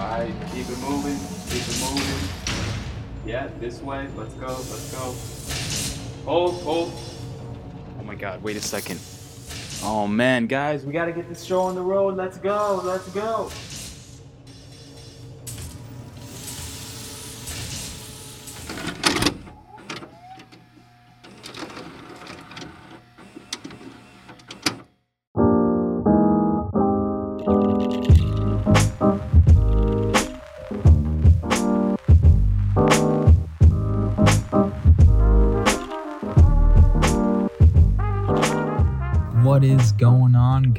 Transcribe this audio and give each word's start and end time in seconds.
Alright, 0.00 0.32
keep 0.54 0.66
it 0.66 0.78
moving, 0.78 1.18
keep 1.50 1.60
it 1.60 1.78
moving. 1.82 2.28
Yeah, 3.26 3.48
this 3.60 3.82
way. 3.82 4.08
Let's 4.16 4.32
go, 4.32 4.46
let's 4.46 4.90
go. 4.94 5.14
Hold, 6.24 6.62
hold. 6.62 6.92
Oh 7.98 8.04
my 8.04 8.14
god, 8.14 8.42
wait 8.42 8.56
a 8.56 8.62
second. 8.62 8.98
Oh 9.84 10.06
man, 10.06 10.46
guys, 10.46 10.86
we 10.86 10.94
gotta 10.94 11.12
get 11.12 11.28
this 11.28 11.44
show 11.44 11.60
on 11.60 11.74
the 11.74 11.82
road. 11.82 12.16
Let's 12.16 12.38
go, 12.38 12.80
let's 12.82 13.08
go. 13.10 13.50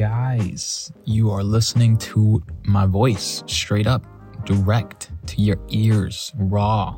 Guys? 0.01 0.91
You 1.05 1.29
are 1.29 1.43
listening 1.43 1.95
to 2.09 2.41
my 2.63 2.87
voice 2.87 3.43
straight 3.45 3.85
up, 3.85 4.03
direct 4.47 5.11
to 5.27 5.39
your 5.39 5.57
ears, 5.69 6.31
raw. 6.39 6.97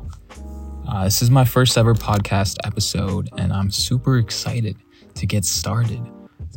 Uh, 0.88 1.04
this 1.04 1.20
is 1.20 1.30
my 1.30 1.44
first 1.44 1.76
ever 1.76 1.92
podcast 1.92 2.56
episode, 2.64 3.28
and 3.36 3.52
I'm 3.52 3.70
super 3.70 4.16
excited 4.16 4.78
to 5.16 5.26
get 5.26 5.44
started. 5.44 6.00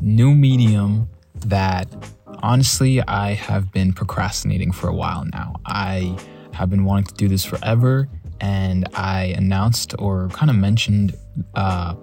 New 0.01 0.33
medium 0.33 1.09
that 1.47 1.93
honestly 2.41 3.01
I 3.01 3.33
have 3.33 3.73
been 3.73 3.91
procrastinating 3.91 4.71
for 4.71 4.87
a 4.87 4.95
while 4.95 5.25
now. 5.33 5.53
I 5.65 6.17
have 6.53 6.69
been 6.69 6.85
wanting 6.85 7.07
to 7.07 7.13
do 7.15 7.27
this 7.27 7.43
forever, 7.43 8.07
and 8.39 8.87
I 8.93 9.35
announced 9.37 9.95
or 9.99 10.29
kind 10.29 10.49
of 10.49 10.55
mentioned 10.55 11.13
uh, 11.55 11.95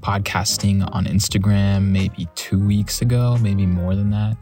podcasting 0.00 0.88
on 0.94 1.04
Instagram 1.04 1.88
maybe 1.88 2.28
two 2.34 2.58
weeks 2.58 3.02
ago, 3.02 3.36
maybe 3.40 3.66
more 3.66 3.94
than 3.94 4.10
that. 4.10 4.36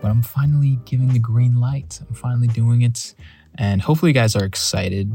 But 0.00 0.10
I'm 0.10 0.22
finally 0.22 0.78
giving 0.84 1.12
the 1.12 1.18
green 1.18 1.60
light. 1.60 2.00
I'm 2.06 2.14
finally 2.14 2.48
doing 2.48 2.82
it. 2.82 3.14
And 3.56 3.82
hopefully, 3.82 4.10
you 4.10 4.14
guys 4.14 4.36
are 4.36 4.44
excited. 4.44 5.12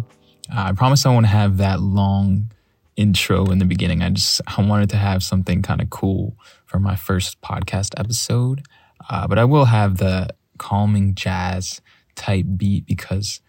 Uh, 0.50 0.66
I 0.70 0.72
promise 0.74 1.06
I 1.06 1.10
won't 1.10 1.26
have 1.26 1.58
that 1.58 1.80
long 1.82 2.52
intro 2.96 3.46
in 3.52 3.60
the 3.60 3.66
beginning. 3.66 4.02
I 4.02 4.10
just 4.10 4.42
I 4.46 4.62
wanted 4.62 4.90
to 4.92 4.98
have 4.98 5.24
something 5.24 5.62
kind 5.62 5.82
of 5.82 5.90
cool 5.90 6.38
for 6.66 6.80
my 6.80 6.96
first 6.96 7.42
podcast 7.42 8.00
episode. 8.00 8.64
Uh, 9.10 9.28
but 9.28 9.38
I 9.38 9.46
will 9.46 9.66
have 9.66 9.98
the 9.98 10.30
calming 10.58 11.16
jazz 11.16 11.82
type 12.16 12.46
beat 12.56 12.86
because 12.86 13.42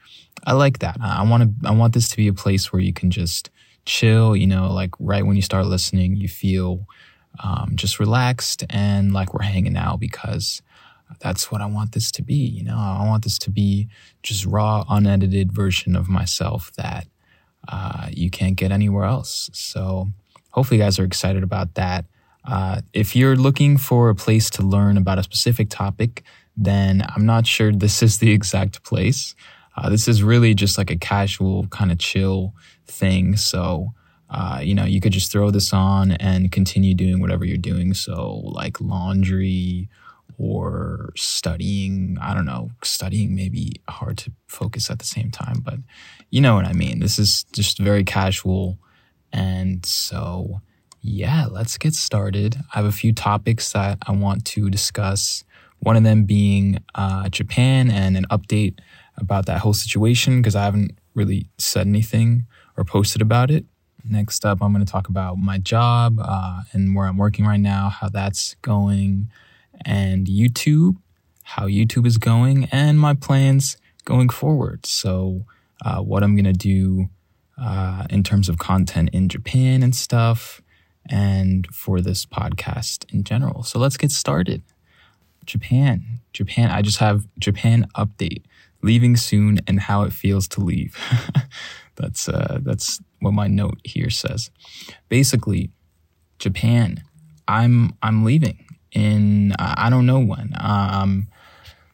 I 0.44 0.52
like 0.52 0.80
that. 0.80 0.96
I 1.00 1.22
want 1.22 1.42
to 1.42 1.68
I 1.68 1.72
want 1.72 1.94
this 1.94 2.08
to 2.10 2.16
be 2.16 2.28
a 2.28 2.32
place 2.32 2.72
where 2.72 2.82
you 2.82 2.92
can 2.92 3.10
just 3.10 3.50
chill, 3.86 4.36
you 4.36 4.46
know, 4.46 4.70
like 4.72 4.90
right 4.98 5.24
when 5.24 5.36
you 5.36 5.42
start 5.42 5.66
listening, 5.66 6.16
you 6.16 6.28
feel 6.28 6.86
um, 7.42 7.72
just 7.74 7.98
relaxed 7.98 8.64
and 8.70 9.12
like 9.12 9.32
we're 9.32 9.42
hanging 9.42 9.76
out 9.76 10.00
because 10.00 10.62
that's 11.20 11.50
what 11.50 11.60
I 11.60 11.66
want 11.66 11.92
this 11.92 12.10
to 12.12 12.22
be. 12.22 12.34
You 12.34 12.64
know, 12.64 12.76
I 12.76 13.04
want 13.06 13.24
this 13.24 13.38
to 13.40 13.50
be 13.50 13.88
just 14.22 14.44
raw, 14.44 14.84
unedited 14.88 15.52
version 15.52 15.96
of 15.96 16.08
myself 16.08 16.72
that 16.76 17.06
uh, 17.68 18.08
you 18.10 18.30
can't 18.30 18.56
get 18.56 18.72
anywhere 18.72 19.04
else. 19.04 19.50
So 19.52 20.08
hopefully, 20.50 20.78
you 20.78 20.84
guys 20.84 20.98
are 20.98 21.04
excited 21.04 21.42
about 21.42 21.74
that. 21.74 22.04
Uh, 22.44 22.80
if 22.92 23.16
you're 23.16 23.36
looking 23.36 23.76
for 23.76 24.08
a 24.08 24.14
place 24.14 24.50
to 24.50 24.62
learn 24.62 24.96
about 24.96 25.18
a 25.18 25.22
specific 25.22 25.68
topic, 25.68 26.22
then 26.56 27.04
I'm 27.14 27.26
not 27.26 27.46
sure 27.46 27.72
this 27.72 28.02
is 28.02 28.18
the 28.18 28.32
exact 28.32 28.82
place. 28.84 29.34
Uh, 29.76 29.90
this 29.90 30.08
is 30.08 30.22
really 30.22 30.54
just 30.54 30.78
like 30.78 30.90
a 30.90 30.96
casual 30.96 31.66
kind 31.68 31.92
of 31.92 31.98
chill 31.98 32.54
thing. 32.86 33.36
So, 33.36 33.92
uh, 34.30 34.60
you 34.62 34.74
know, 34.74 34.84
you 34.84 35.00
could 35.00 35.12
just 35.12 35.30
throw 35.30 35.50
this 35.50 35.72
on 35.72 36.12
and 36.12 36.50
continue 36.50 36.94
doing 36.94 37.20
whatever 37.20 37.44
you're 37.44 37.56
doing. 37.56 37.94
So, 37.94 38.40
like 38.44 38.80
laundry 38.80 39.88
or 40.38 41.12
studying. 41.16 42.18
I 42.20 42.34
don't 42.34 42.44
know, 42.44 42.70
studying 42.82 43.34
may 43.34 43.48
be 43.48 43.80
hard 43.88 44.18
to 44.18 44.32
focus 44.46 44.90
at 44.90 44.98
the 44.98 45.04
same 45.04 45.30
time, 45.30 45.60
but 45.60 45.78
you 46.30 46.40
know 46.40 46.54
what 46.54 46.66
I 46.66 46.72
mean. 46.72 47.00
This 47.00 47.18
is 47.18 47.44
just 47.52 47.78
very 47.78 48.04
casual. 48.04 48.78
And 49.32 49.84
so, 49.84 50.60
yeah, 51.00 51.46
let's 51.50 51.78
get 51.78 51.94
started. 51.94 52.56
I 52.74 52.78
have 52.78 52.86
a 52.86 52.92
few 52.92 53.12
topics 53.12 53.72
that 53.72 53.98
I 54.06 54.12
want 54.12 54.44
to 54.46 54.68
discuss. 54.68 55.44
One 55.80 55.96
of 55.96 56.02
them 56.02 56.24
being 56.24 56.82
uh, 56.94 57.28
Japan 57.28 57.90
and 57.90 58.16
an 58.16 58.26
update 58.30 58.78
about 59.16 59.46
that 59.46 59.60
whole 59.60 59.74
situation 59.74 60.40
because 60.40 60.56
I 60.56 60.64
haven't 60.64 60.98
really 61.14 61.48
said 61.58 61.86
anything 61.86 62.46
or 62.76 62.84
posted 62.84 63.22
about 63.22 63.50
it. 63.50 63.64
Next 64.08 64.44
up, 64.44 64.58
I'm 64.62 64.72
going 64.72 64.84
to 64.84 64.90
talk 64.90 65.08
about 65.08 65.36
my 65.38 65.58
job 65.58 66.18
uh, 66.22 66.62
and 66.72 66.94
where 66.94 67.06
I'm 67.06 67.16
working 67.16 67.44
right 67.44 67.60
now, 67.60 67.88
how 67.88 68.08
that's 68.08 68.54
going, 68.62 69.30
and 69.84 70.26
YouTube, 70.26 70.96
how 71.42 71.66
YouTube 71.66 72.06
is 72.06 72.16
going, 72.16 72.66
and 72.70 73.00
my 73.00 73.14
plans 73.14 73.76
going 74.04 74.28
forward. 74.28 74.86
So, 74.86 75.44
uh, 75.84 76.00
what 76.00 76.22
I'm 76.22 76.36
going 76.36 76.44
to 76.44 76.52
do 76.52 77.08
uh, 77.60 78.06
in 78.08 78.22
terms 78.22 78.48
of 78.48 78.58
content 78.58 79.10
in 79.12 79.28
Japan 79.28 79.82
and 79.82 79.94
stuff, 79.94 80.62
and 81.08 81.66
for 81.72 82.00
this 82.00 82.24
podcast 82.24 83.12
in 83.12 83.24
general. 83.24 83.64
So, 83.64 83.78
let's 83.80 83.96
get 83.96 84.12
started. 84.12 84.62
Japan. 85.46 86.20
Japan. 86.32 86.70
I 86.70 86.82
just 86.82 86.98
have 86.98 87.26
Japan 87.38 87.86
update. 87.96 88.42
Leaving 88.82 89.16
soon 89.16 89.60
and 89.66 89.80
how 89.80 90.02
it 90.02 90.12
feels 90.12 90.46
to 90.48 90.60
leave. 90.60 90.96
that's 91.96 92.28
uh, 92.28 92.58
that's 92.62 93.00
what 93.20 93.32
my 93.32 93.46
note 93.46 93.78
here 93.84 94.10
says. 94.10 94.50
Basically, 95.08 95.70
Japan. 96.38 97.02
I'm 97.48 97.92
I'm 98.02 98.24
leaving 98.24 98.66
in 98.92 99.52
I 99.58 99.88
don't 99.90 100.06
know 100.06 100.20
when. 100.20 100.52
I'm 100.56 101.28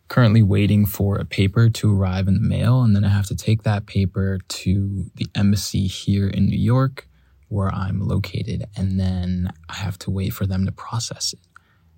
currently 0.08 0.42
waiting 0.42 0.84
for 0.84 1.16
a 1.16 1.24
paper 1.24 1.68
to 1.70 1.98
arrive 1.98 2.28
in 2.28 2.34
the 2.34 2.48
mail, 2.48 2.82
and 2.82 2.94
then 2.94 3.04
I 3.04 3.08
have 3.08 3.26
to 3.26 3.36
take 3.36 3.62
that 3.62 3.86
paper 3.86 4.38
to 4.46 5.06
the 5.14 5.26
embassy 5.34 5.86
here 5.86 6.28
in 6.28 6.46
New 6.46 6.58
York, 6.58 7.08
where 7.48 7.74
I'm 7.74 8.00
located, 8.00 8.64
and 8.76 8.98
then 9.00 9.52
I 9.68 9.74
have 9.76 9.98
to 10.00 10.10
wait 10.10 10.30
for 10.30 10.46
them 10.46 10.66
to 10.66 10.72
process 10.72 11.32
it. 11.32 11.40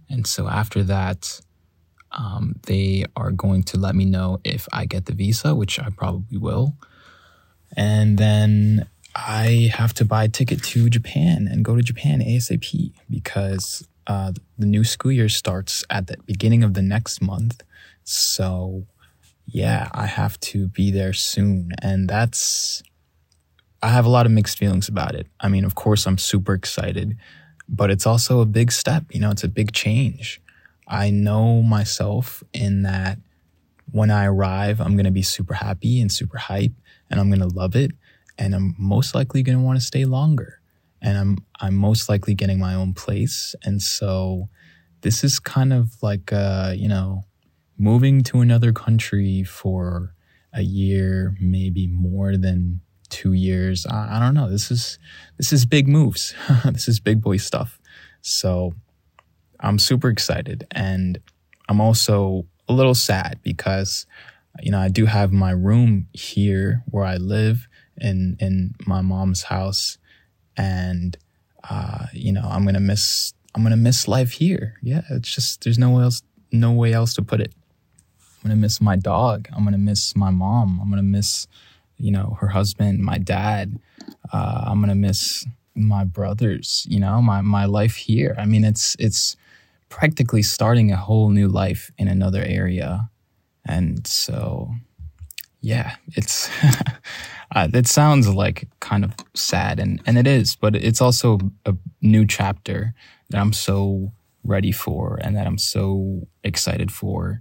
And 0.09 0.27
so 0.27 0.49
after 0.49 0.83
that, 0.85 1.41
um, 2.13 2.55
they 2.67 3.05
are 3.17 3.31
going 3.31 3.65
to 3.65 3.79
let 3.79 3.95
me 3.95 4.05
know 4.05 4.39
if 4.45 4.69
I 4.73 4.87
get 4.87 5.07
the 5.07 5.15
visa, 5.15 5.55
which 5.55 5.81
I 5.81 5.89
probably 5.91 6.39
will. 6.39 6.77
And 7.77 8.19
then 8.19 8.89
I 9.15 9.71
have 9.75 9.95
to 9.95 10.05
buy 10.05 10.25
a 10.25 10.29
ticket 10.29 10.63
to 10.65 10.89
Japan 10.89 11.49
and 11.51 11.65
go 11.65 11.77
to 11.77 11.83
Japan 11.83 12.21
ASAP 12.21 12.93
because 13.09 13.87
uh, 14.07 14.33
the 14.59 14.67
new 14.67 14.85
school 14.85 15.13
year 15.13 15.29
starts 15.29 15.85
at 15.89 16.09
the 16.09 16.17
beginning 16.27 16.65
of 16.65 16.75
the 16.75 16.83
next 16.83 17.23
month. 17.23 17.63
So, 18.03 18.87
yeah, 19.47 19.89
I 19.93 20.07
have 20.07 20.39
to 20.41 20.69
be 20.69 20.91
there 20.91 21.13
soon. 21.13 21.71
And 21.81 22.09
that's, 22.09 22.83
I 23.83 23.89
have 23.89 24.05
a 24.05 24.11
lot 24.11 24.27
of 24.27 24.33
mixed 24.33 24.59
feelings 24.59 24.89
about 24.89 25.15
it. 25.15 25.27
I 25.41 25.49
mean, 25.49 25.65
of 25.65 25.75
course, 25.75 26.07
I'm 26.07 26.19
super 26.19 26.55
excited, 26.55 27.17
but 27.69 27.91
it's 27.91 28.07
also 28.07 28.41
a 28.41 28.47
big 28.47 28.73
step. 28.73 29.05
You 29.11 29.21
know, 29.21 29.31
it's 29.31 29.45
a 29.45 29.49
big 29.49 29.73
change. 29.73 30.41
I 30.87 31.11
know 31.11 31.63
myself 31.63 32.43
in 32.53 32.83
that 32.83 33.19
when 33.91 34.11
I 34.11 34.27
arrive, 34.27 34.81
I'm 34.81 34.97
going 34.97 35.05
to 35.05 35.11
be 35.11 35.23
super 35.23 35.55
happy 35.55 36.01
and 36.01 36.11
super 36.11 36.37
hype 36.37 36.73
and 37.15 37.21
I'm 37.21 37.31
going 37.31 37.49
to 37.49 37.57
love 37.57 37.77
it. 37.77 37.93
And 38.39 38.57
I'm 38.57 38.75
most 38.77 39.15
likely 39.15 39.45
going 39.45 39.57
to 39.57 39.65
want 39.65 39.79
to 39.79 39.85
stay 39.85 40.05
longer. 40.05 40.61
And 41.01 41.17
I'm, 41.17 41.39
I'm 41.61 41.77
most 41.77 42.09
likely 42.09 42.35
getting 42.35 42.59
my 42.59 42.75
own 42.75 42.93
place. 42.93 43.55
And 43.63 43.81
so 43.81 44.49
this 45.03 45.23
is 45.23 45.39
kind 45.39 45.73
of 45.73 46.03
like, 46.03 46.33
uh, 46.33 46.73
you 46.77 46.89
know, 46.89 47.25
moving 47.79 48.25
to 48.25 48.41
another 48.41 48.73
country 48.73 49.45
for 49.45 50.13
a 50.53 50.63
year, 50.63 51.37
maybe 51.41 51.87
more 51.87 52.37
than 52.37 52.81
two 53.11 53.33
years. 53.33 53.87
I, 53.87 54.17
I 54.17 54.19
don't 54.19 54.35
know. 54.35 54.51
This 54.51 54.73
is, 54.73 54.99
this 55.37 55.53
is 55.53 55.67
big 55.67 55.87
moves. 55.87 56.35
this 56.65 56.89
is 56.89 56.99
big 56.99 57.23
boy 57.23 57.37
stuff. 57.37 57.79
So 58.23 58.73
I'm 59.61 59.79
super 59.79 60.09
excited 60.09 60.67
and 60.73 61.21
I'm 61.69 61.81
also 61.81 62.47
a 62.69 62.73
little 62.73 62.95
sad 62.95 63.39
because 63.45 64.05
you 64.63 64.71
know 64.71 64.79
I 64.79 64.89
do 64.89 65.07
have 65.07 65.33
my 65.33 65.51
room 65.51 66.09
here 66.13 66.83
where 66.91 67.05
I 67.05 67.17
live 67.17 67.69
in 68.01 68.37
in 68.41 68.75
my 68.87 69.01
mom's 69.01 69.45
house 69.45 69.99
and 70.57 71.17
uh, 71.69 72.07
you 72.13 72.33
know 72.33 72.43
I'm 72.45 72.65
gonna 72.65 72.81
miss 72.81 73.33
I'm 73.55 73.63
gonna 73.63 73.77
miss 73.77 74.09
life 74.09 74.33
here. 74.33 74.75
Yeah, 74.83 75.03
it's 75.11 75.33
just 75.33 75.65
there's 75.65 75.79
no 75.79 75.99
else 75.99 76.23
no 76.53 76.73
way 76.73 76.93
else 76.93 77.15
to 77.15 77.23
put 77.23 77.41
it. 77.41 77.53
I'm 78.19 78.51
gonna 78.51 78.61
miss 78.61 78.81
my 78.81 78.97
dog. 78.97 79.49
I'm 79.55 79.65
gonna 79.65 79.79
miss 79.79 80.15
my 80.17 80.31
mom. 80.31 80.79
I'm 80.81 80.91
gonna 80.91 81.03
miss 81.03 81.47
you 81.97 82.11
know 82.11 82.37
her 82.41 82.49
husband, 82.49 83.01
my 83.01 83.19
dad. 83.19 83.79
Uh, 84.33 84.65
I'm 84.67 84.81
gonna 84.81 84.95
miss 84.95 85.47
my 85.75 86.05
brothers. 86.05 86.87
You 86.89 87.01
know 87.01 87.21
my 87.23 87.41
my 87.41 87.65
life 87.65 87.97
here. 87.97 88.35
I 88.39 88.45
mean 88.45 88.65
it's 88.65 88.97
it's 88.99 89.37
practically 89.89 90.43
starting 90.43 90.91
a 90.91 90.97
whole 90.97 91.31
new 91.31 91.49
life 91.49 91.91
in 91.99 92.09
another 92.09 92.43
area. 92.43 93.11
And 93.67 94.07
so, 94.07 94.71
yeah, 95.61 95.97
it's 96.15 96.51
uh, 97.55 97.69
it 97.73 97.87
sounds 97.87 98.29
like 98.29 98.69
kind 98.81 99.05
of 99.05 99.15
sad, 99.35 99.81
and 99.81 100.01
and 100.07 100.19
it 100.19 100.27
is, 100.27 100.57
but 100.57 100.77
it's 100.77 101.01
also 101.01 101.39
a 101.65 101.75
new 102.03 102.27
chapter 102.27 102.95
that 103.31 103.41
I'm 103.41 103.53
so 103.53 104.13
ready 104.45 104.73
for, 104.73 105.19
and 105.23 105.37
that 105.37 105.47
I'm 105.47 105.59
so 105.59 106.27
excited 106.43 106.93
for, 106.93 107.41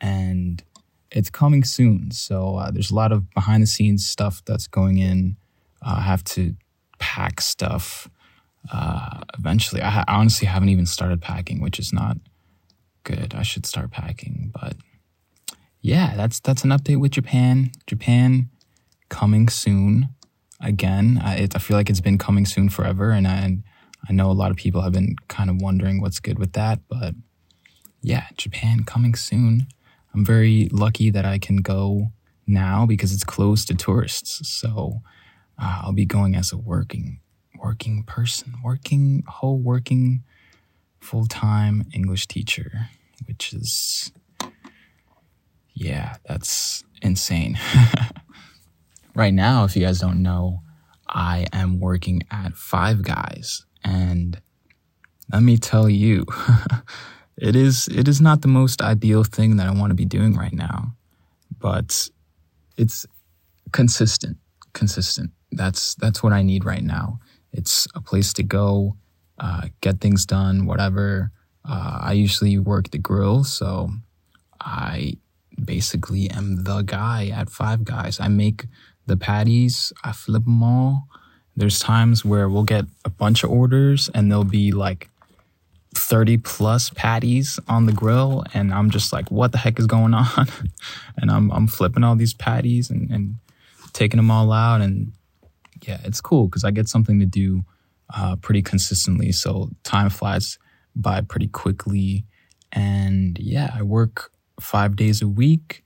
and 0.00 0.62
it's 1.10 1.30
coming 1.30 1.64
soon. 1.64 2.10
So 2.10 2.56
uh, 2.56 2.70
there's 2.70 2.90
a 2.90 2.94
lot 2.94 3.12
of 3.12 3.30
behind 3.30 3.62
the 3.62 3.66
scenes 3.66 4.06
stuff 4.06 4.42
that's 4.44 4.66
going 4.66 4.98
in. 4.98 5.36
Uh, 5.84 5.96
I 5.98 6.02
have 6.02 6.24
to 6.24 6.54
pack 6.98 7.40
stuff 7.40 8.08
uh, 8.72 9.20
eventually. 9.38 9.82
I, 9.82 9.90
ha- 9.90 10.04
I 10.08 10.14
honestly 10.16 10.46
haven't 10.46 10.68
even 10.70 10.86
started 10.86 11.20
packing, 11.20 11.60
which 11.60 11.78
is 11.78 11.92
not 11.92 12.16
good. 13.04 13.34
I 13.34 13.42
should 13.42 13.66
start 13.66 13.90
packing, 13.90 14.52
but 14.54 14.76
yeah, 15.82 16.14
that's 16.16 16.40
that's 16.40 16.64
an 16.64 16.70
update 16.70 17.00
with 17.00 17.10
Japan. 17.10 17.72
Japan 17.86 18.48
coming 19.08 19.48
soon. 19.48 20.08
Again, 20.60 21.20
I, 21.22 21.34
it, 21.38 21.56
I 21.56 21.58
feel 21.58 21.76
like 21.76 21.90
it's 21.90 22.00
been 22.00 22.18
coming 22.18 22.46
soon 22.46 22.68
forever, 22.68 23.10
and 23.10 23.26
I 23.26 23.58
I 24.08 24.12
know 24.12 24.30
a 24.30 24.32
lot 24.32 24.52
of 24.52 24.56
people 24.56 24.80
have 24.82 24.92
been 24.92 25.16
kind 25.26 25.50
of 25.50 25.60
wondering 25.60 26.00
what's 26.00 26.20
good 26.20 26.38
with 26.38 26.52
that, 26.52 26.80
but 26.88 27.14
yeah, 28.00 28.26
Japan 28.36 28.84
coming 28.84 29.14
soon. 29.14 29.66
I'm 30.14 30.24
very 30.24 30.68
lucky 30.72 31.10
that 31.10 31.24
I 31.24 31.38
can 31.38 31.58
go 31.58 32.12
now 32.46 32.86
because 32.86 33.12
it's 33.12 33.24
closed 33.24 33.68
to 33.68 33.74
tourists. 33.74 34.46
So 34.48 35.00
uh, 35.58 35.82
I'll 35.82 35.92
be 35.92 36.04
going 36.04 36.34
as 36.36 36.52
a 36.52 36.56
working 36.56 37.20
working 37.56 38.04
person, 38.04 38.54
working 38.62 39.24
whole 39.26 39.58
working 39.58 40.22
full 41.00 41.26
time 41.26 41.86
English 41.92 42.28
teacher, 42.28 42.88
which 43.26 43.52
is 43.52 44.12
yeah, 45.74 46.16
that's 46.26 46.84
insane. 47.00 47.58
right 49.14 49.34
now, 49.34 49.64
if 49.64 49.76
you 49.76 49.84
guys 49.84 50.00
don't 50.00 50.22
know, 50.22 50.62
I 51.08 51.46
am 51.52 51.80
working 51.80 52.22
at 52.30 52.54
Five 52.54 53.02
Guys, 53.02 53.64
and 53.84 54.40
let 55.32 55.42
me 55.42 55.56
tell 55.56 55.88
you, 55.88 56.26
it 57.36 57.56
is 57.56 57.88
it 57.88 58.08
is 58.08 58.20
not 58.20 58.42
the 58.42 58.48
most 58.48 58.80
ideal 58.82 59.24
thing 59.24 59.56
that 59.56 59.66
I 59.66 59.72
want 59.72 59.90
to 59.90 59.94
be 59.94 60.04
doing 60.04 60.34
right 60.34 60.52
now, 60.52 60.94
but 61.58 62.08
it's 62.76 63.06
consistent, 63.72 64.36
consistent. 64.72 65.30
That's 65.50 65.94
that's 65.96 66.22
what 66.22 66.32
I 66.32 66.42
need 66.42 66.64
right 66.64 66.82
now. 66.82 67.18
It's 67.52 67.86
a 67.94 68.00
place 68.00 68.32
to 68.34 68.42
go, 68.42 68.96
uh, 69.38 69.68
get 69.80 70.00
things 70.00 70.24
done, 70.24 70.66
whatever. 70.66 71.30
Uh, 71.64 71.98
I 72.02 72.12
usually 72.12 72.58
work 72.58 72.90
the 72.90 72.98
grill, 72.98 73.44
so 73.44 73.90
I 74.60 75.14
basically 75.62 76.30
am 76.30 76.64
the 76.64 76.82
guy 76.82 77.28
at 77.28 77.50
Five 77.50 77.84
Guys. 77.84 78.20
I 78.20 78.28
make 78.28 78.66
the 79.06 79.16
patties, 79.16 79.92
I 80.04 80.12
flip 80.12 80.44
them 80.44 80.62
all. 80.62 81.08
There's 81.56 81.78
times 81.78 82.24
where 82.24 82.48
we'll 82.48 82.62
get 82.62 82.86
a 83.04 83.10
bunch 83.10 83.44
of 83.44 83.50
orders 83.50 84.08
and 84.14 84.30
there'll 84.30 84.44
be 84.44 84.72
like 84.72 85.08
30 85.94 86.38
plus 86.38 86.88
patties 86.90 87.60
on 87.68 87.84
the 87.84 87.92
grill 87.92 88.44
and 88.54 88.72
I'm 88.72 88.90
just 88.90 89.12
like 89.12 89.30
what 89.30 89.52
the 89.52 89.58
heck 89.58 89.78
is 89.78 89.86
going 89.86 90.14
on? 90.14 90.48
and 91.18 91.30
I'm 91.30 91.50
I'm 91.50 91.66
flipping 91.66 92.04
all 92.04 92.16
these 92.16 92.34
patties 92.34 92.90
and, 92.90 93.10
and 93.10 93.36
taking 93.92 94.18
them 94.18 94.30
all 94.30 94.52
out 94.52 94.80
and 94.80 95.12
yeah, 95.86 95.98
it's 96.04 96.20
cool 96.20 96.46
because 96.46 96.64
I 96.64 96.70
get 96.70 96.88
something 96.88 97.18
to 97.20 97.26
do 97.26 97.64
uh, 98.14 98.36
pretty 98.36 98.62
consistently. 98.62 99.32
So 99.32 99.70
time 99.84 100.10
flies 100.10 100.58
by 100.94 101.20
pretty 101.22 101.48
quickly. 101.48 102.24
And 102.72 103.38
yeah, 103.38 103.72
I 103.74 103.82
work 103.82 104.31
five 104.60 104.96
days 104.96 105.22
a 105.22 105.28
week. 105.28 105.84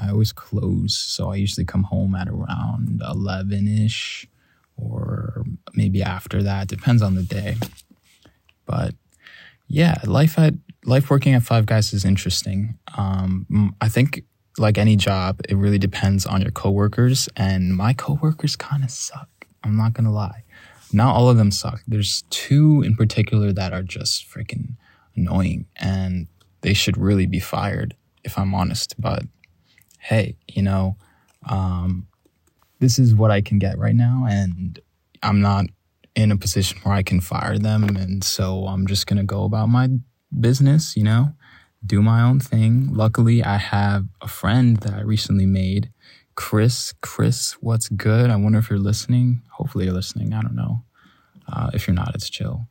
I 0.00 0.10
always 0.10 0.32
close. 0.32 0.96
So 0.96 1.30
I 1.30 1.36
usually 1.36 1.66
come 1.66 1.84
home 1.84 2.14
at 2.14 2.28
around 2.28 3.02
11 3.06 3.68
ish 3.68 4.26
or 4.76 5.44
maybe 5.74 6.02
after 6.02 6.42
that. 6.42 6.68
Depends 6.68 7.02
on 7.02 7.14
the 7.14 7.22
day. 7.22 7.56
But 8.66 8.94
yeah, 9.68 9.98
life 10.04 10.38
at 10.38 10.54
life 10.84 11.10
working 11.10 11.34
at 11.34 11.42
Five 11.42 11.66
Guys 11.66 11.92
is 11.92 12.04
interesting. 12.04 12.78
Um, 12.96 13.74
I 13.80 13.88
think 13.88 14.24
like 14.58 14.78
any 14.78 14.96
job, 14.96 15.40
it 15.48 15.56
really 15.56 15.78
depends 15.78 16.26
on 16.26 16.42
your 16.42 16.50
coworkers, 16.50 17.28
and 17.36 17.74
my 17.74 17.94
coworkers 17.94 18.56
kind 18.56 18.84
of 18.84 18.90
suck. 18.90 19.28
I'm 19.64 19.76
not 19.76 19.94
gonna 19.94 20.12
lie. 20.12 20.44
Not 20.92 21.14
all 21.14 21.30
of 21.30 21.38
them 21.38 21.50
suck. 21.50 21.80
There's 21.88 22.24
two 22.28 22.82
in 22.82 22.96
particular 22.96 23.52
that 23.52 23.72
are 23.72 23.82
just 23.82 24.28
freaking 24.30 24.76
annoying, 25.16 25.66
and 25.76 26.26
they 26.62 26.74
should 26.74 26.96
really 26.96 27.26
be 27.26 27.40
fired, 27.40 27.94
if 28.24 28.38
I'm 28.38 28.54
honest. 28.54 28.94
But 28.98 29.24
hey, 29.98 30.36
you 30.48 30.62
know, 30.62 30.96
um, 31.48 32.08
this 32.80 32.98
is 32.98 33.14
what 33.14 33.30
I 33.30 33.40
can 33.40 33.58
get 33.58 33.78
right 33.78 33.94
now, 33.94 34.26
and 34.28 34.80
I'm 35.22 35.40
not 35.40 35.66
in 36.14 36.32
a 36.32 36.36
position 36.36 36.78
where 36.82 36.94
I 36.94 37.02
can 37.02 37.20
fire 37.20 37.58
them, 37.58 37.96
and 37.96 38.24
so 38.24 38.66
I'm 38.66 38.86
just 38.86 39.06
gonna 39.06 39.24
go 39.24 39.44
about 39.44 39.68
my 39.68 39.88
business, 40.40 40.96
you 40.96 41.04
know 41.04 41.34
do 41.84 42.02
my 42.02 42.22
own 42.22 42.40
thing. 42.40 42.88
Luckily, 42.92 43.42
I 43.42 43.56
have 43.56 44.06
a 44.20 44.28
friend 44.28 44.76
that 44.78 44.94
I 44.94 45.00
recently 45.00 45.46
made, 45.46 45.90
Chris. 46.34 46.94
Chris, 47.00 47.52
what's 47.60 47.88
good? 47.88 48.30
I 48.30 48.36
wonder 48.36 48.58
if 48.58 48.70
you're 48.70 48.78
listening. 48.78 49.42
Hopefully, 49.50 49.86
you're 49.86 49.94
listening. 49.94 50.32
I 50.32 50.42
don't 50.42 50.54
know. 50.54 50.84
Uh, 51.52 51.70
if 51.74 51.86
you're 51.86 51.94
not, 51.94 52.14
it's 52.14 52.30
chill. 52.30 52.68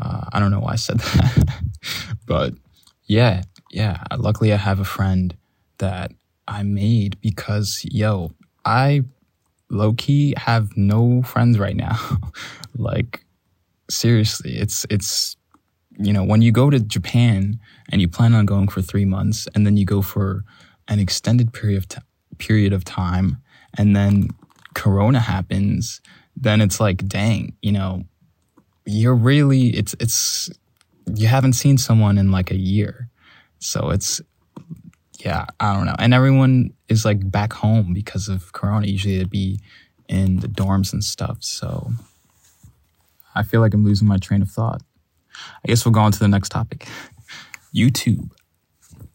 Uh, 0.00 0.24
I 0.32 0.40
don't 0.40 0.50
know 0.50 0.60
why 0.60 0.72
I 0.72 0.76
said 0.76 0.98
that, 1.00 1.62
but 2.26 2.54
yeah, 3.12 3.42
yeah. 3.70 4.02
Uh, 4.10 4.16
luckily, 4.18 4.52
I 4.52 4.56
have 4.56 4.80
a 4.80 4.84
friend 4.84 5.36
that 5.78 6.12
I 6.48 6.62
made 6.62 7.20
because, 7.20 7.84
yo, 7.84 8.32
I 8.64 9.02
low 9.68 9.92
key 9.92 10.34
have 10.36 10.76
no 10.76 11.22
friends 11.22 11.58
right 11.58 11.76
now. 11.76 11.98
like, 12.76 13.24
seriously, 13.90 14.56
it's 14.56 14.86
it's 14.88 15.36
you 15.98 16.12
know, 16.12 16.24
when 16.24 16.40
you 16.40 16.52
go 16.52 16.70
to 16.70 16.80
Japan 16.80 17.60
and 17.90 18.00
you 18.00 18.08
plan 18.08 18.34
on 18.34 18.46
going 18.46 18.68
for 18.68 18.80
three 18.80 19.04
months 19.04 19.46
and 19.54 19.66
then 19.66 19.76
you 19.76 19.84
go 19.84 20.00
for 20.00 20.42
an 20.88 20.98
extended 20.98 21.52
period 21.52 21.76
of, 21.78 21.88
t- 21.88 22.00
period 22.38 22.72
of 22.72 22.82
time 22.82 23.36
and 23.76 23.94
then 23.94 24.28
Corona 24.74 25.20
happens, 25.20 26.00
then 26.34 26.62
it's 26.62 26.80
like, 26.80 27.06
dang, 27.06 27.54
you 27.60 27.72
know, 27.72 28.04
you're 28.86 29.14
really, 29.14 29.68
it's, 29.68 29.94
it's, 30.00 30.50
you 31.14 31.28
haven't 31.28 31.54
seen 31.54 31.78
someone 31.78 32.18
in 32.18 32.30
like 32.30 32.50
a 32.50 32.56
year. 32.56 33.08
So 33.58 33.90
it's, 33.90 34.20
yeah, 35.18 35.46
I 35.60 35.74
don't 35.74 35.86
know. 35.86 35.96
And 35.98 36.12
everyone 36.12 36.72
is 36.88 37.04
like 37.04 37.30
back 37.30 37.52
home 37.52 37.92
because 37.92 38.28
of 38.28 38.52
Corona. 38.52 38.86
Usually 38.86 39.18
they'd 39.18 39.30
be 39.30 39.60
in 40.08 40.40
the 40.40 40.48
dorms 40.48 40.92
and 40.92 41.02
stuff. 41.02 41.38
So 41.40 41.90
I 43.34 43.42
feel 43.42 43.60
like 43.60 43.74
I'm 43.74 43.84
losing 43.84 44.08
my 44.08 44.18
train 44.18 44.42
of 44.42 44.50
thought. 44.50 44.82
I 45.64 45.68
guess 45.68 45.84
we'll 45.84 45.92
go 45.92 46.00
on 46.00 46.12
to 46.12 46.18
the 46.18 46.28
next 46.28 46.50
topic 46.50 46.86
YouTube 47.74 48.30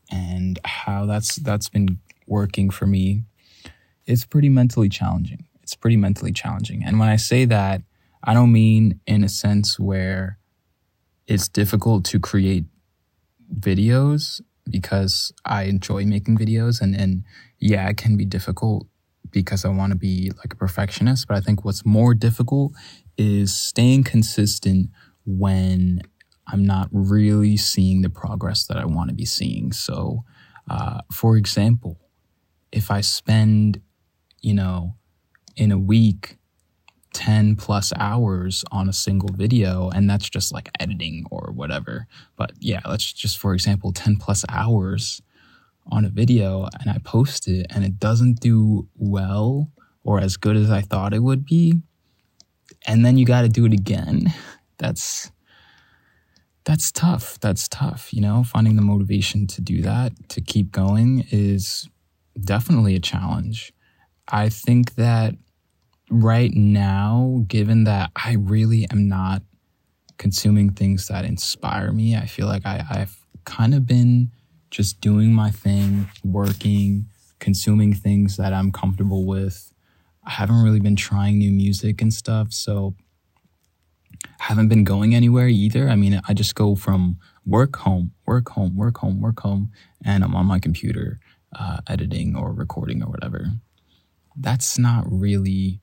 and 0.10 0.60
how 0.66 1.06
that's 1.06 1.36
that's 1.36 1.70
been 1.70 2.00
working 2.26 2.70
for 2.70 2.88
me. 2.88 3.24
It's 4.06 4.26
pretty 4.26 4.50
mentally 4.50 4.90
challenging. 4.90 5.46
It's 5.62 5.76
pretty 5.76 5.98
mentally 5.98 6.32
challenging. 6.32 6.84
And 6.84 7.00
when 7.00 7.10
I 7.10 7.18
say 7.18 7.46
that, 7.46 7.82
I 8.24 8.34
don't 8.34 8.52
mean 8.52 9.00
in 9.06 9.24
a 9.24 9.30
sense 9.30 9.80
where 9.80 10.37
it's 11.28 11.48
difficult 11.48 12.06
to 12.06 12.20
create 12.20 12.66
videos 13.60 14.42
because 14.70 15.32
I 15.46 15.64
enjoy 15.64 16.06
making 16.06 16.38
videos 16.38 16.82
and, 16.82 16.96
and 16.96 17.24
yeah, 17.60 17.88
it 17.90 17.98
can 17.98 18.18
be 18.18 18.26
difficult 18.26 18.88
because 19.32 19.66
I 19.66 19.70
want 19.70 19.92
to 19.92 19.98
be 19.98 20.32
like 20.38 20.54
a 20.54 20.56
perfectionist. 20.56 21.28
But 21.28 21.38
I 21.38 21.42
think 21.42 21.64
what's 21.64 21.86
more 21.86 22.14
difficult 22.14 22.74
is 23.18 23.54
staying 23.54 24.04
consistent 24.04 24.90
when 25.26 26.02
I'm 26.48 26.66
not 26.66 26.90
really 26.92 27.58
seeing 27.58 28.02
the 28.02 28.10
progress 28.10 28.66
that 28.68 28.78
I 28.78 28.86
want 28.86 29.10
to 29.10 29.16
be 29.16 29.26
seeing. 29.26 29.72
So, 29.72 30.24
uh, 30.70 31.02
for 31.12 31.36
example, 31.36 32.00
if 32.72 32.90
I 32.90 33.02
spend, 33.02 33.82
you 34.42 34.54
know, 34.54 34.96
in 35.56 35.72
a 35.72 35.78
week, 35.78 36.38
10 37.18 37.56
plus 37.56 37.92
hours 37.98 38.64
on 38.72 38.88
a 38.88 38.94
single 38.94 39.34
video, 39.34 39.90
and 39.90 40.08
that's 40.08 40.30
just 40.30 40.54
like 40.54 40.70
editing 40.80 41.26
or 41.32 41.52
whatever. 41.52 42.06
But 42.36 42.52
yeah, 42.60 42.82
let's 42.88 43.12
just, 43.12 43.40
for 43.40 43.56
example, 43.56 43.92
10 43.92 44.18
plus 44.18 44.46
hours 44.50 45.20
on 45.88 46.06
a 46.06 46.10
video 46.10 46.68
and 46.80 46.92
I 46.92 47.00
post 47.04 47.48
it 47.48 47.66
and 47.72 47.84
it 47.84 47.98
doesn't 47.98 48.40
do 48.40 48.88
well 48.96 49.72
or 50.04 50.20
as 50.20 50.38
good 50.38 50.56
as 50.56 50.70
I 50.70 50.82
thought 50.82 51.12
it 51.12 51.24
would 51.24 51.44
be. 51.44 51.82
And 52.86 53.04
then 53.04 53.18
you 53.18 53.26
got 53.26 53.42
to 53.42 53.50
do 53.50 53.66
it 53.66 53.74
again. 53.74 54.32
That's, 54.78 55.32
that's 56.66 56.92
tough. 56.92 57.40
That's 57.40 57.68
tough. 57.68 58.14
You 58.14 58.22
know, 58.22 58.44
finding 58.44 58.76
the 58.76 58.84
motivation 58.84 59.48
to 59.48 59.62
do 59.62 59.82
that, 59.82 60.12
to 60.30 60.40
keep 60.40 60.72
going 60.72 61.26
is 61.32 61.90
definitely 62.40 62.96
a 62.96 63.00
challenge. 63.00 63.74
I 64.28 64.50
think 64.50 64.94
that 64.94 65.34
right 66.10 66.54
now, 66.54 67.44
given 67.48 67.84
that 67.86 68.12
I 68.16 68.34
really 68.34 68.88
am 68.92 69.08
not 69.08 69.42
consuming 70.18 70.72
things 70.72 71.08
that 71.08 71.26
inspire 71.26 71.92
me, 71.92 72.16
I 72.16 72.26
feel 72.26 72.48
like 72.48 72.66
I, 72.66 72.84
I've 72.90 73.26
kind 73.46 73.74
of 73.74 73.86
been 73.86 74.32
just 74.72 75.00
doing 75.02 75.34
my 75.34 75.52
thing, 75.52 76.10
working, 76.24 77.08
consuming 77.40 77.94
things 77.94 78.38
that 78.38 78.54
I'm 78.54 78.72
comfortable 78.72 79.26
with. 79.26 79.72
I 80.26 80.32
haven't 80.32 80.62
really 80.62 80.80
been 80.80 80.96
trying 80.96 81.38
new 81.38 81.52
music 81.52 82.02
and 82.02 82.14
stuff, 82.14 82.52
so 82.52 82.96
I 84.40 84.44
haven't 84.44 84.68
been 84.68 84.84
going 84.84 85.16
anywhere 85.16 85.48
either. 85.48 85.90
I 85.90 85.96
mean, 85.96 86.20
I 86.28 86.34
just 86.34 86.56
go 86.56 86.76
from 86.76 87.18
work 87.46 87.78
home, 87.78 88.12
work 88.26 88.50
home, 88.50 88.76
work 88.76 88.98
home, 88.98 89.22
work 89.22 89.40
home, 89.40 89.72
and 90.04 90.24
I'm 90.24 90.36
on 90.36 90.46
my 90.46 90.60
computer 90.60 91.20
uh, 91.58 91.80
editing 91.88 92.36
or 92.36 92.52
recording 92.52 93.02
or 93.02 93.10
whatever. 93.10 93.46
That's 94.36 94.78
not 94.78 95.06
really 95.08 95.80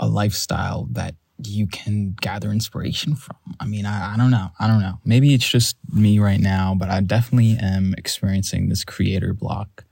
a 0.00 0.06
lifestyle 0.06 0.88
that 0.92 1.14
you 1.44 1.66
can 1.66 2.14
gather 2.20 2.50
inspiration 2.50 3.14
from. 3.14 3.36
I 3.60 3.66
mean, 3.66 3.86
I, 3.86 4.14
I 4.14 4.16
don't 4.16 4.30
know. 4.30 4.50
I 4.58 4.66
don't 4.66 4.80
know. 4.80 4.98
Maybe 5.04 5.34
it's 5.34 5.48
just 5.48 5.76
me 5.92 6.18
right 6.18 6.40
now, 6.40 6.74
but 6.76 6.90
I 6.90 7.00
definitely 7.00 7.56
am 7.60 7.94
experiencing 7.96 8.68
this 8.68 8.84
creator 8.84 9.32
block. 9.32 9.84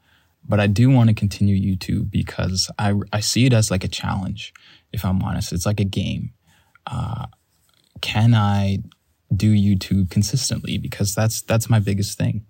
But 0.48 0.60
I 0.60 0.66
do 0.66 0.90
want 0.90 1.08
to 1.08 1.14
continue 1.14 1.56
YouTube 1.56 2.10
because 2.10 2.70
I, 2.78 2.94
I 3.12 3.20
see 3.20 3.46
it 3.46 3.52
as 3.52 3.70
like 3.70 3.84
a 3.84 3.88
challenge, 3.88 4.52
if 4.92 5.04
I'm 5.04 5.22
honest. 5.22 5.52
It's 5.52 5.66
like 5.66 5.80
a 5.80 5.84
game. 5.84 6.32
Uh, 6.86 7.26
can 8.00 8.34
I 8.34 8.78
do 9.34 9.52
YouTube 9.54 10.10
consistently? 10.10 10.78
Because 10.78 11.14
that's 11.14 11.42
that's 11.42 11.68
my 11.68 11.80
biggest 11.80 12.16
thing. 12.16 12.44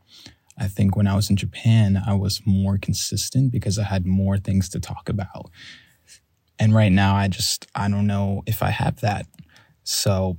I 0.58 0.68
think 0.68 0.96
when 0.96 1.06
I 1.06 1.14
was 1.14 1.28
in 1.30 1.36
Japan, 1.36 2.02
I 2.06 2.14
was 2.14 2.40
more 2.46 2.78
consistent 2.78 3.52
because 3.52 3.78
I 3.78 3.84
had 3.84 4.06
more 4.06 4.38
things 4.38 4.68
to 4.70 4.80
talk 4.80 5.08
about. 5.08 5.50
And 6.58 6.74
right 6.74 6.92
now, 6.92 7.14
I 7.14 7.28
just, 7.28 7.66
I 7.74 7.88
don't 7.88 8.06
know 8.06 8.42
if 8.46 8.62
I 8.62 8.70
have 8.70 9.00
that. 9.00 9.26
So 9.84 10.36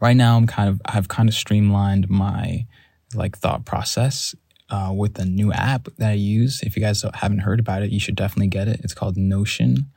right 0.00 0.16
now, 0.16 0.36
I'm 0.36 0.46
kind 0.46 0.68
of, 0.68 0.80
I've 0.84 1.08
kind 1.08 1.28
of 1.28 1.34
streamlined 1.34 2.08
my 2.08 2.66
like 3.14 3.36
thought 3.36 3.64
process 3.64 4.34
uh, 4.70 4.92
with 4.94 5.18
a 5.18 5.24
new 5.24 5.52
app 5.52 5.88
that 5.98 6.10
I 6.10 6.14
use. 6.14 6.62
If 6.62 6.76
you 6.76 6.82
guys 6.82 7.04
haven't 7.14 7.40
heard 7.40 7.60
about 7.60 7.82
it, 7.82 7.90
you 7.90 8.00
should 8.00 8.16
definitely 8.16 8.48
get 8.48 8.68
it. 8.68 8.80
It's 8.82 8.94
called 8.94 9.16
Notion. 9.16 9.90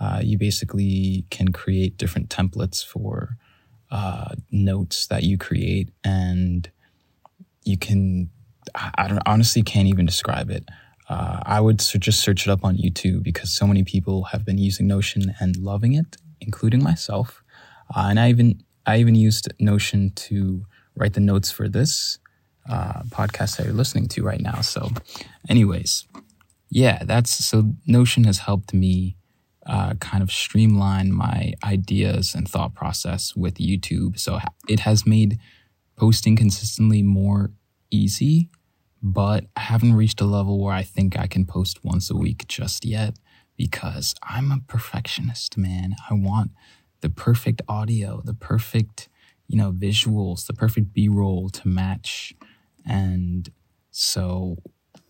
Uh, 0.00 0.20
you 0.22 0.38
basically 0.38 1.24
can 1.30 1.48
create 1.52 1.96
different 1.96 2.28
templates 2.28 2.84
for 2.84 3.36
uh, 3.90 4.34
notes 4.50 5.06
that 5.06 5.22
you 5.22 5.38
create, 5.38 5.90
and 6.04 6.70
you 7.64 7.78
can. 7.78 8.30
I 8.74 9.08
don't 9.08 9.22
honestly 9.26 9.62
can't 9.62 9.88
even 9.88 10.04
describe 10.04 10.50
it. 10.50 10.68
Uh, 11.08 11.40
I 11.44 11.60
would 11.60 11.78
just 11.78 12.20
search 12.20 12.46
it 12.46 12.50
up 12.50 12.64
on 12.64 12.76
YouTube 12.76 13.22
because 13.22 13.50
so 13.50 13.66
many 13.66 13.82
people 13.82 14.24
have 14.24 14.44
been 14.44 14.58
using 14.58 14.86
Notion 14.86 15.34
and 15.40 15.56
loving 15.56 15.94
it, 15.94 16.16
including 16.40 16.82
myself. 16.82 17.42
Uh, 17.94 18.08
and 18.10 18.20
I 18.20 18.28
even 18.28 18.62
I 18.86 18.98
even 18.98 19.14
used 19.14 19.48
Notion 19.58 20.12
to 20.16 20.64
write 20.94 21.14
the 21.14 21.20
notes 21.20 21.50
for 21.50 21.68
this 21.68 22.18
uh, 22.68 23.02
podcast 23.04 23.56
that 23.56 23.64
you're 23.66 23.74
listening 23.74 24.08
to 24.08 24.22
right 24.22 24.40
now. 24.40 24.60
So, 24.60 24.90
anyways, 25.48 26.06
yeah, 26.70 27.02
that's 27.04 27.30
so 27.30 27.72
Notion 27.86 28.24
has 28.24 28.38
helped 28.38 28.74
me 28.74 29.16
uh, 29.66 29.94
kind 29.94 30.22
of 30.22 30.30
streamline 30.30 31.12
my 31.12 31.54
ideas 31.62 32.34
and 32.34 32.48
thought 32.48 32.74
process 32.74 33.36
with 33.36 33.54
YouTube. 33.54 34.18
So 34.18 34.38
it 34.68 34.80
has 34.80 35.06
made 35.06 35.38
posting 35.96 36.36
consistently 36.36 37.02
more 37.02 37.50
easy 37.90 38.50
but 39.02 39.44
I 39.56 39.60
haven't 39.60 39.94
reached 39.94 40.20
a 40.20 40.24
level 40.24 40.62
where 40.62 40.74
I 40.74 40.82
think 40.82 41.18
I 41.18 41.26
can 41.26 41.44
post 41.44 41.84
once 41.84 42.10
a 42.10 42.16
week 42.16 42.46
just 42.48 42.84
yet 42.84 43.18
because 43.56 44.14
I'm 44.22 44.50
a 44.50 44.60
perfectionist, 44.66 45.56
man. 45.56 45.94
I 46.10 46.14
want 46.14 46.52
the 47.00 47.10
perfect 47.10 47.62
audio, 47.68 48.20
the 48.24 48.34
perfect, 48.34 49.08
you 49.46 49.56
know, 49.56 49.72
visuals, 49.72 50.46
the 50.46 50.52
perfect 50.52 50.92
B-roll 50.92 51.48
to 51.50 51.68
match. 51.68 52.34
And 52.86 53.48
so 53.90 54.56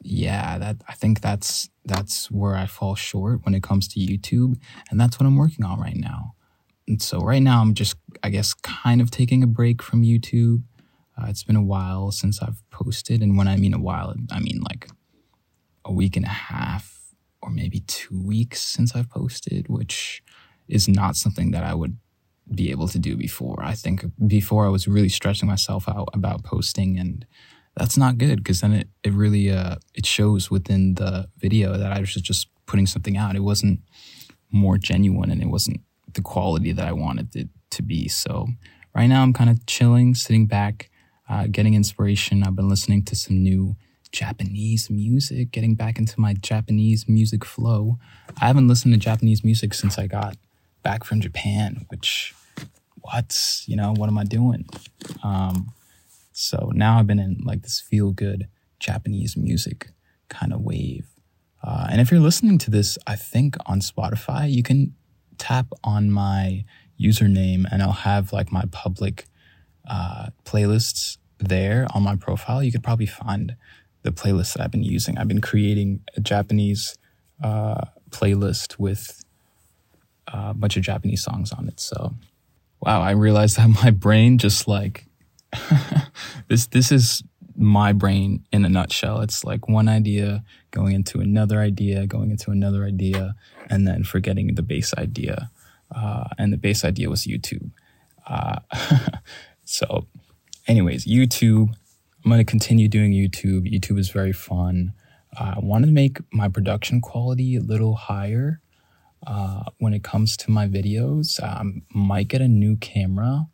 yeah, 0.02 0.58
that 0.58 0.82
I 0.88 0.94
think 0.94 1.20
that's 1.20 1.68
that's 1.84 2.30
where 2.30 2.54
I 2.54 2.66
fall 2.66 2.94
short 2.94 3.44
when 3.44 3.54
it 3.54 3.62
comes 3.62 3.88
to 3.88 4.00
YouTube, 4.00 4.60
and 4.90 5.00
that's 5.00 5.18
what 5.18 5.26
I'm 5.26 5.36
working 5.36 5.64
on 5.64 5.80
right 5.80 5.96
now. 5.96 6.34
And 6.86 7.02
so 7.02 7.20
right 7.20 7.42
now 7.42 7.60
I'm 7.60 7.74
just 7.74 7.96
I 8.22 8.30
guess 8.30 8.54
kind 8.54 9.00
of 9.00 9.10
taking 9.10 9.42
a 9.42 9.46
break 9.46 9.82
from 9.82 10.02
YouTube 10.02 10.62
uh, 11.18 11.26
it's 11.28 11.44
been 11.44 11.56
a 11.56 11.62
while 11.62 12.10
since 12.10 12.42
I've 12.42 12.62
posted. 12.70 13.22
And 13.22 13.36
when 13.36 13.48
I 13.48 13.56
mean 13.56 13.74
a 13.74 13.80
while, 13.80 14.14
I 14.30 14.40
mean 14.40 14.60
like 14.68 14.88
a 15.84 15.92
week 15.92 16.16
and 16.16 16.24
a 16.24 16.28
half 16.28 16.98
or 17.42 17.50
maybe 17.50 17.80
two 17.80 18.20
weeks 18.22 18.60
since 18.60 18.94
I've 18.94 19.10
posted, 19.10 19.68
which 19.68 20.22
is 20.68 20.88
not 20.88 21.16
something 21.16 21.50
that 21.52 21.64
I 21.64 21.74
would 21.74 21.96
be 22.54 22.70
able 22.70 22.88
to 22.88 22.98
do 22.98 23.16
before. 23.16 23.62
I 23.62 23.74
think 23.74 24.04
before 24.26 24.66
I 24.66 24.70
was 24.70 24.88
really 24.88 25.08
stressing 25.08 25.48
myself 25.48 25.88
out 25.88 26.08
about 26.14 26.44
posting 26.44 26.98
and 26.98 27.26
that's 27.76 27.96
not 27.96 28.18
good 28.18 28.38
because 28.38 28.60
then 28.60 28.72
it, 28.72 28.88
it 29.04 29.12
really 29.12 29.50
uh, 29.50 29.76
it 29.94 30.04
shows 30.04 30.50
within 30.50 30.94
the 30.94 31.28
video 31.38 31.76
that 31.76 31.92
I 31.92 32.00
was 32.00 32.14
just 32.14 32.48
putting 32.66 32.86
something 32.86 33.16
out. 33.16 33.36
It 33.36 33.40
wasn't 33.42 33.80
more 34.50 34.78
genuine 34.78 35.30
and 35.30 35.42
it 35.42 35.48
wasn't 35.48 35.80
the 36.12 36.22
quality 36.22 36.72
that 36.72 36.86
I 36.86 36.92
wanted 36.92 37.34
it 37.36 37.48
to 37.70 37.82
be. 37.82 38.08
So 38.08 38.48
right 38.94 39.06
now 39.06 39.22
I'm 39.22 39.32
kind 39.32 39.50
of 39.50 39.64
chilling, 39.66 40.14
sitting 40.14 40.46
back, 40.46 40.90
uh, 41.28 41.46
getting 41.50 41.74
inspiration. 41.74 42.42
I've 42.42 42.56
been 42.56 42.68
listening 42.68 43.04
to 43.04 43.16
some 43.16 43.42
new 43.42 43.76
Japanese 44.12 44.88
music, 44.88 45.50
getting 45.50 45.74
back 45.74 45.98
into 45.98 46.18
my 46.20 46.34
Japanese 46.34 47.08
music 47.08 47.44
flow. 47.44 47.98
I 48.40 48.46
haven't 48.46 48.68
listened 48.68 48.94
to 48.94 49.00
Japanese 49.00 49.44
music 49.44 49.74
since 49.74 49.98
I 49.98 50.06
got 50.06 50.36
back 50.82 51.04
from 51.04 51.20
Japan, 51.20 51.84
which, 51.88 52.34
what, 53.02 53.36
you 53.66 53.76
know, 53.76 53.92
what 53.94 54.08
am 54.08 54.18
I 54.18 54.24
doing? 54.24 54.66
Um, 55.22 55.72
so 56.32 56.70
now 56.74 56.98
I've 56.98 57.06
been 57.06 57.18
in 57.18 57.42
like 57.44 57.62
this 57.62 57.80
feel 57.80 58.12
good 58.12 58.48
Japanese 58.78 59.36
music 59.36 59.90
kind 60.28 60.52
of 60.52 60.62
wave. 60.62 61.06
Uh, 61.62 61.88
and 61.90 62.00
if 62.00 62.10
you're 62.10 62.20
listening 62.20 62.58
to 62.58 62.70
this, 62.70 62.96
I 63.06 63.16
think 63.16 63.56
on 63.66 63.80
Spotify, 63.80 64.50
you 64.50 64.62
can 64.62 64.94
tap 65.36 65.66
on 65.82 66.10
my 66.10 66.64
username 67.00 67.64
and 67.70 67.82
I'll 67.82 67.92
have 67.92 68.32
like 68.32 68.52
my 68.52 68.64
public 68.70 69.26
uh, 69.88 70.28
playlists 70.44 71.18
there 71.38 71.86
on 71.94 72.02
my 72.02 72.16
profile, 72.16 72.62
you 72.62 72.72
could 72.72 72.82
probably 72.82 73.06
find 73.06 73.56
the 74.02 74.10
playlist 74.10 74.54
that 74.54 74.62
I've 74.62 74.70
been 74.70 74.84
using. 74.84 75.18
I've 75.18 75.28
been 75.28 75.40
creating 75.40 76.00
a 76.16 76.20
Japanese 76.20 76.96
uh, 77.42 77.86
playlist 78.10 78.78
with 78.78 79.22
a 80.26 80.54
bunch 80.54 80.76
of 80.76 80.82
Japanese 80.82 81.22
songs 81.22 81.52
on 81.52 81.68
it. 81.68 81.80
So, 81.80 82.14
wow, 82.80 83.00
I 83.00 83.12
realized 83.12 83.56
that 83.56 83.68
my 83.84 83.90
brain 83.90 84.38
just 84.38 84.68
like 84.68 85.06
this. 86.48 86.66
This 86.66 86.92
is 86.92 87.22
my 87.56 87.92
brain 87.92 88.44
in 88.52 88.64
a 88.64 88.68
nutshell. 88.68 89.20
It's 89.20 89.44
like 89.44 89.68
one 89.68 89.88
idea 89.88 90.44
going 90.70 90.94
into 90.94 91.18
another 91.18 91.60
idea, 91.60 92.06
going 92.06 92.30
into 92.30 92.50
another 92.50 92.84
idea, 92.84 93.34
and 93.68 93.86
then 93.86 94.04
forgetting 94.04 94.54
the 94.54 94.62
base 94.62 94.94
idea. 94.94 95.50
Uh, 95.94 96.28
and 96.36 96.52
the 96.52 96.58
base 96.58 96.84
idea 96.84 97.08
was 97.08 97.26
YouTube. 97.26 97.70
Uh, 98.26 98.60
so 99.68 100.06
anyways, 100.66 101.06
YouTube. 101.06 101.74
I'm 102.24 102.30
going 102.30 102.38
to 102.38 102.44
continue 102.44 102.88
doing 102.88 103.12
YouTube. 103.12 103.70
YouTube 103.70 103.98
is 103.98 104.08
very 104.08 104.32
fun. 104.32 104.94
Uh, 105.38 105.54
I 105.56 105.58
want 105.60 105.84
to 105.84 105.90
make 105.90 106.18
my 106.32 106.48
production 106.48 107.02
quality 107.02 107.54
a 107.56 107.60
little 107.60 107.94
higher 107.94 108.62
uh, 109.26 109.64
when 109.78 109.92
it 109.92 110.02
comes 110.02 110.38
to 110.38 110.50
my 110.50 110.66
videos. 110.66 111.42
I 111.42 111.60
um, 111.60 111.82
might 111.90 112.28
get 112.28 112.40
a 112.40 112.48
new 112.48 112.76
camera 112.76 113.46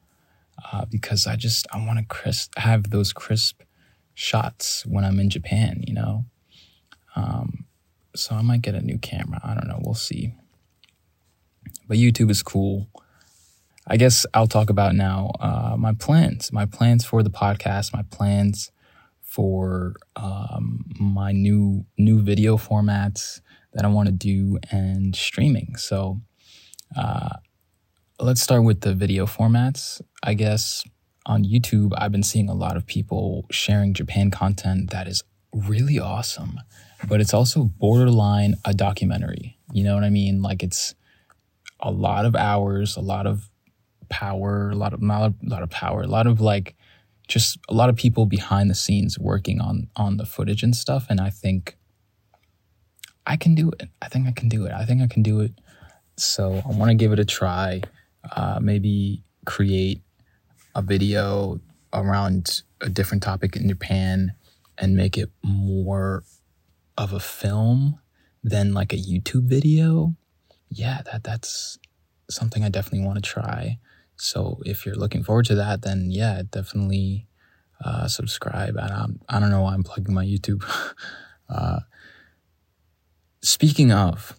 uh, 0.73 0.85
because 0.85 1.27
I 1.27 1.35
just 1.35 1.67
I 1.73 1.85
want 1.85 1.99
to 1.99 2.05
crisp 2.05 2.57
have 2.59 2.91
those 2.91 3.13
crisp 3.13 3.63
shots 4.15 4.87
when 4.87 5.05
I'm 5.05 5.19
in 5.19 5.31
Japan. 5.31 5.83
You 5.85 5.95
know, 5.95 6.25
um, 7.17 7.65
so 8.15 8.37
I 8.37 8.43
might 8.43 8.63
get 8.63 8.77
a 8.77 8.81
new 8.81 8.99
camera. 8.99 9.41
I 9.43 9.55
don't 9.55 9.67
know. 9.67 9.81
We'll 9.83 9.95
see. 9.95 10.33
But 11.89 11.97
YouTube 11.97 12.31
is 12.31 12.43
cool. 12.43 12.89
I 13.87 13.97
guess 13.97 14.25
I'll 14.33 14.47
talk 14.47 14.71
about 14.71 14.95
now 14.95 15.33
uh, 15.41 15.77
my 15.79 15.93
plans, 15.93 16.53
my 16.53 16.65
plans 16.65 17.05
for 17.05 17.23
the 17.23 17.31
podcast, 17.31 17.93
my 17.93 18.03
plans 18.11 18.73
for 19.21 19.95
um, 20.17 20.85
my 20.99 21.33
new 21.33 21.85
new 21.99 22.23
video 22.23 22.57
formats 22.57 23.41
that 23.75 23.85
I 23.85 23.89
want 23.89 24.07
to 24.07 24.13
do 24.13 24.59
and 24.71 25.15
streaming. 25.15 25.77
So 25.77 26.21
uh, 26.97 27.37
let's 28.21 28.41
start 28.41 28.65
with 28.65 28.81
the 28.81 28.95
video 28.95 29.27
formats. 29.27 30.01
I 30.23 30.35
guess 30.35 30.85
on 31.27 31.45
YouTube, 31.45 31.93
I've 31.97 32.13
been 32.13 32.23
seeing 32.23 32.49
a 32.49 32.55
lot 32.55 32.77
of 32.77 32.87
people 32.87 33.45
sharing 33.51 33.93
Japan 33.93 34.31
content 34.31 34.91
that 34.91 35.09
is 35.09 35.23
really 35.53 35.99
awesome, 35.99 36.61
but 37.09 37.21
it's 37.21 37.35
also 37.35 37.65
borderline 37.65 38.55
a 38.65 38.73
documentary. 38.73 39.59
You 39.73 39.85
know 39.85 39.95
what 39.95 40.05
I 40.05 40.11
mean? 40.11 40.43
Like 40.43 40.63
it's 40.63 40.95
a 41.81 41.91
lot 41.91 42.25
of 42.25 42.37
hours, 42.37 42.97
a 42.97 43.01
lot 43.01 43.27
of 43.27 43.51
power, 44.09 44.71
a 44.71 44.75
lot 44.75 44.93
of 44.93 45.03
a 45.03 45.35
lot 45.43 45.63
of 45.63 45.71
power, 45.71 46.03
a 46.03 46.07
lot 46.07 46.27
of 46.27 46.41
like 46.41 46.77
just 47.29 47.59
a 47.69 47.75
lot 47.75 47.89
of 47.89 47.97
people 47.97 48.27
behind 48.27 48.71
the 48.71 48.75
scenes 48.75 49.19
working 49.19 49.61
on 49.61 49.89
on 49.97 50.17
the 50.17 50.27
footage 50.27 50.63
and 50.63 50.77
stuff. 50.77 51.07
And 51.09 51.21
I 51.21 51.31
think 51.31 51.77
I 53.27 53.37
can 53.37 53.55
do 53.55 53.71
it. 53.71 53.89
I 54.03 54.09
think 54.09 54.29
I 54.29 54.33
can 54.33 54.49
do 54.49 54.67
it. 54.67 54.73
I 54.73 54.85
think 54.85 55.03
I 55.03 55.07
can 55.07 55.23
do 55.23 55.41
it. 55.41 55.53
So 56.17 56.63
I 56.65 56.73
want 56.73 56.91
to 56.91 56.95
give 56.95 57.13
it 57.13 57.19
a 57.19 57.25
try. 57.25 57.83
Uh, 58.35 58.59
maybe 58.61 59.23
create 59.45 60.03
a 60.75 60.83
video 60.83 61.61
around 61.93 62.63
a 62.81 62.89
different 62.89 63.23
topic 63.23 63.57
in 63.57 63.69
Japan 63.69 64.33
and 64.79 64.97
make 64.97 65.17
it 65.17 65.31
more 65.43 66.25
of 66.97 67.13
a 67.13 67.21
film 67.21 68.01
than 68.43 68.75
like 68.75 68.93
a 68.93 68.97
YouTube 68.97 69.45
video, 69.45 70.15
yeah, 70.69 71.03
that 71.07 71.25
that's 71.25 71.79
something 72.31 72.63
I 72.63 72.69
definitely 72.69 73.07
want 73.07 73.17
to 73.17 73.29
try. 73.31 73.79
So 74.17 74.61
if 74.65 74.87
you're 74.87 74.95
looking 74.95 75.23
forward 75.23 75.47
to 75.47 75.55
that, 75.57 75.83
then 75.83 76.11
yeah, 76.11 76.43
definitely 76.49 77.27
uh, 77.85 78.09
subscribe. 78.09 78.77
I 78.79 78.89
don't, 78.89 79.21
I 79.29 79.41
don't 79.41 79.51
know 79.51 79.63
why 79.63 79.75
I'm 79.75 79.83
plugging 79.83 80.15
my 80.15 80.25
YouTube. 80.25 80.65
uh, 81.49 81.81
speaking 83.43 83.93
of, 83.93 84.39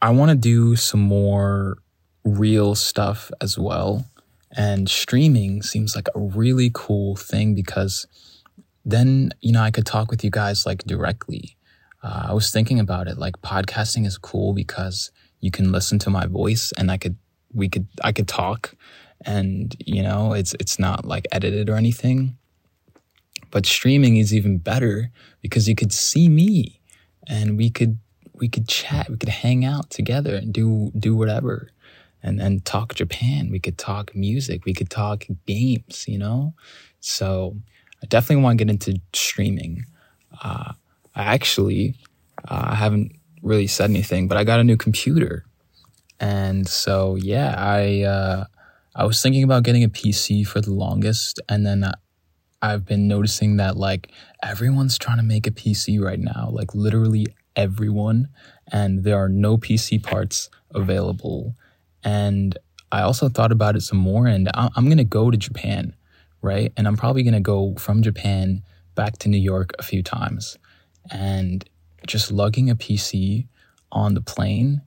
I 0.00 0.10
want 0.10 0.30
to 0.30 0.36
do 0.36 0.74
some 0.76 1.00
more 1.00 1.78
real 2.24 2.74
stuff 2.74 3.30
as 3.40 3.58
well. 3.58 4.06
And 4.54 4.88
streaming 4.88 5.62
seems 5.62 5.94
like 5.94 6.08
a 6.14 6.18
really 6.18 6.70
cool 6.74 7.16
thing 7.16 7.54
because 7.54 8.06
then, 8.84 9.30
you 9.40 9.52
know, 9.52 9.62
I 9.62 9.70
could 9.70 9.86
talk 9.86 10.10
with 10.10 10.24
you 10.24 10.30
guys 10.30 10.66
like 10.66 10.84
directly. 10.84 11.56
Uh, 12.02 12.26
I 12.30 12.34
was 12.34 12.50
thinking 12.50 12.80
about 12.80 13.06
it. 13.06 13.16
Like 13.16 13.40
podcasting 13.42 14.06
is 14.06 14.18
cool 14.18 14.52
because 14.52 15.10
you 15.40 15.50
can 15.50 15.72
listen 15.72 15.98
to 16.00 16.10
my 16.10 16.26
voice 16.26 16.72
and 16.76 16.90
I 16.90 16.98
could, 16.98 17.16
we 17.54 17.68
could, 17.68 17.86
I 18.02 18.12
could 18.12 18.28
talk 18.28 18.74
and, 19.24 19.74
you 19.78 20.02
know, 20.02 20.32
it's, 20.32 20.54
it's 20.54 20.78
not 20.78 21.04
like 21.04 21.26
edited 21.32 21.68
or 21.68 21.76
anything. 21.76 22.36
But 23.50 23.66
streaming 23.66 24.16
is 24.16 24.34
even 24.34 24.58
better 24.58 25.10
because 25.42 25.68
you 25.68 25.74
could 25.74 25.92
see 25.92 26.28
me 26.28 26.80
and 27.28 27.56
we 27.56 27.70
could, 27.70 27.98
we 28.34 28.48
could 28.48 28.66
chat, 28.66 29.10
we 29.10 29.16
could 29.16 29.28
hang 29.28 29.64
out 29.64 29.90
together 29.90 30.34
and 30.34 30.52
do, 30.52 30.90
do 30.98 31.14
whatever 31.14 31.70
and 32.22 32.40
then 32.40 32.60
talk 32.60 32.94
Japan. 32.94 33.50
We 33.50 33.58
could 33.58 33.78
talk 33.78 34.14
music. 34.14 34.64
We 34.64 34.74
could 34.74 34.90
talk 34.90 35.26
games, 35.46 36.06
you 36.06 36.18
know? 36.18 36.54
So 37.00 37.56
I 38.02 38.06
definitely 38.06 38.42
want 38.44 38.58
to 38.58 38.64
get 38.64 38.70
into 38.70 39.00
streaming. 39.12 39.84
Uh, 40.42 40.72
I 41.14 41.24
actually, 41.24 41.96
uh, 42.48 42.68
I 42.70 42.74
haven't 42.76 43.12
really 43.42 43.66
said 43.66 43.90
anything, 43.90 44.28
but 44.28 44.38
I 44.38 44.44
got 44.44 44.60
a 44.60 44.64
new 44.64 44.76
computer. 44.76 45.44
And 46.22 46.66
so, 46.68 47.16
yeah, 47.16 47.54
I, 47.58 48.02
uh, 48.02 48.44
I 48.94 49.04
was 49.04 49.20
thinking 49.20 49.42
about 49.42 49.64
getting 49.64 49.84
a 49.84 49.88
PC 49.88 50.46
for 50.46 50.60
the 50.60 50.72
longest. 50.72 51.40
And 51.48 51.66
then 51.66 51.84
I've 52.62 52.86
been 52.86 53.08
noticing 53.08 53.56
that 53.56 53.76
like 53.76 54.10
everyone's 54.42 54.96
trying 54.96 55.16
to 55.18 55.24
make 55.24 55.46
a 55.46 55.50
PC 55.50 56.00
right 56.00 56.20
now, 56.20 56.48
like 56.52 56.74
literally 56.74 57.26
everyone. 57.56 58.28
And 58.70 59.02
there 59.02 59.18
are 59.18 59.28
no 59.28 59.58
PC 59.58 60.02
parts 60.02 60.48
available 60.74 61.56
and 62.04 62.56
I 62.90 63.02
also 63.02 63.28
thought 63.28 63.52
about 63.52 63.76
it 63.76 63.82
some 63.82 63.98
more 63.98 64.26
and 64.26 64.50
I'm 64.54 64.84
going 64.84 64.98
to 64.98 65.04
go 65.04 65.30
to 65.30 65.36
Japan, 65.36 65.94
right? 66.42 66.72
And 66.76 66.86
I'm 66.86 66.96
probably 66.96 67.22
to 67.34 67.40
go 67.40 67.74
from 67.78 68.02
Japan 68.02 68.62
back 68.94 69.18
to 69.18 69.28
New 69.28 69.38
York 69.38 69.72
a 69.78 69.82
few 69.82 70.02
times. 70.02 70.58
And 71.10 71.64
just 72.06 72.30
lugging 72.30 72.68
a 72.68 72.76
PC 72.76 73.46
on 73.90 74.14
the 74.14 74.20
plane 74.20 74.82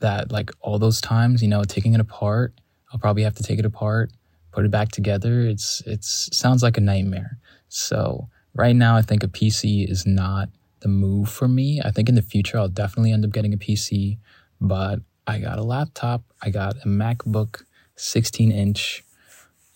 that 0.00 0.32
like 0.32 0.50
all 0.60 0.78
those 0.78 1.00
times, 1.00 1.42
you 1.42 1.48
know, 1.48 1.64
taking 1.64 1.94
it 1.94 2.00
apart, 2.00 2.54
I'll 2.92 2.98
probably 2.98 3.22
have 3.22 3.34
to 3.34 3.42
take 3.42 3.58
it 3.58 3.64
apart, 3.64 4.12
put 4.52 4.64
it 4.64 4.70
back 4.70 4.90
together. 4.90 5.42
It's 5.42 5.82
it's 5.86 6.28
sounds 6.36 6.62
like 6.62 6.76
a 6.76 6.80
nightmare. 6.80 7.38
So, 7.68 8.28
right 8.54 8.76
now 8.76 8.96
I 8.96 9.02
think 9.02 9.22
a 9.22 9.28
PC 9.28 9.88
is 9.88 10.06
not 10.06 10.48
the 10.80 10.88
move 10.88 11.28
for 11.28 11.48
me. 11.48 11.80
I 11.84 11.90
think 11.90 12.08
in 12.08 12.14
the 12.14 12.22
future 12.22 12.58
I'll 12.58 12.68
definitely 12.68 13.12
end 13.12 13.24
up 13.24 13.32
getting 13.32 13.52
a 13.52 13.58
PC, 13.58 14.18
but 14.60 15.00
I 15.26 15.38
got 15.38 15.58
a 15.58 15.62
laptop. 15.62 16.22
I 16.40 16.50
got 16.50 16.76
a 16.76 16.88
MacBook 16.88 17.64
16 17.96 18.52
inch 18.52 19.04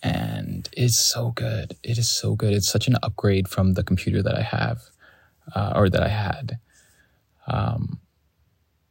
and 0.01 0.67
it's 0.73 0.97
so 0.97 1.31
good. 1.31 1.77
It 1.83 1.97
is 1.97 2.09
so 2.09 2.35
good. 2.35 2.53
It's 2.53 2.67
such 2.67 2.87
an 2.87 2.97
upgrade 3.01 3.47
from 3.47 3.73
the 3.73 3.83
computer 3.83 4.21
that 4.21 4.35
I 4.35 4.41
have 4.41 4.81
uh, 5.55 5.73
or 5.75 5.89
that 5.89 6.03
I 6.03 6.09
had. 6.09 6.59
Um, 7.47 7.99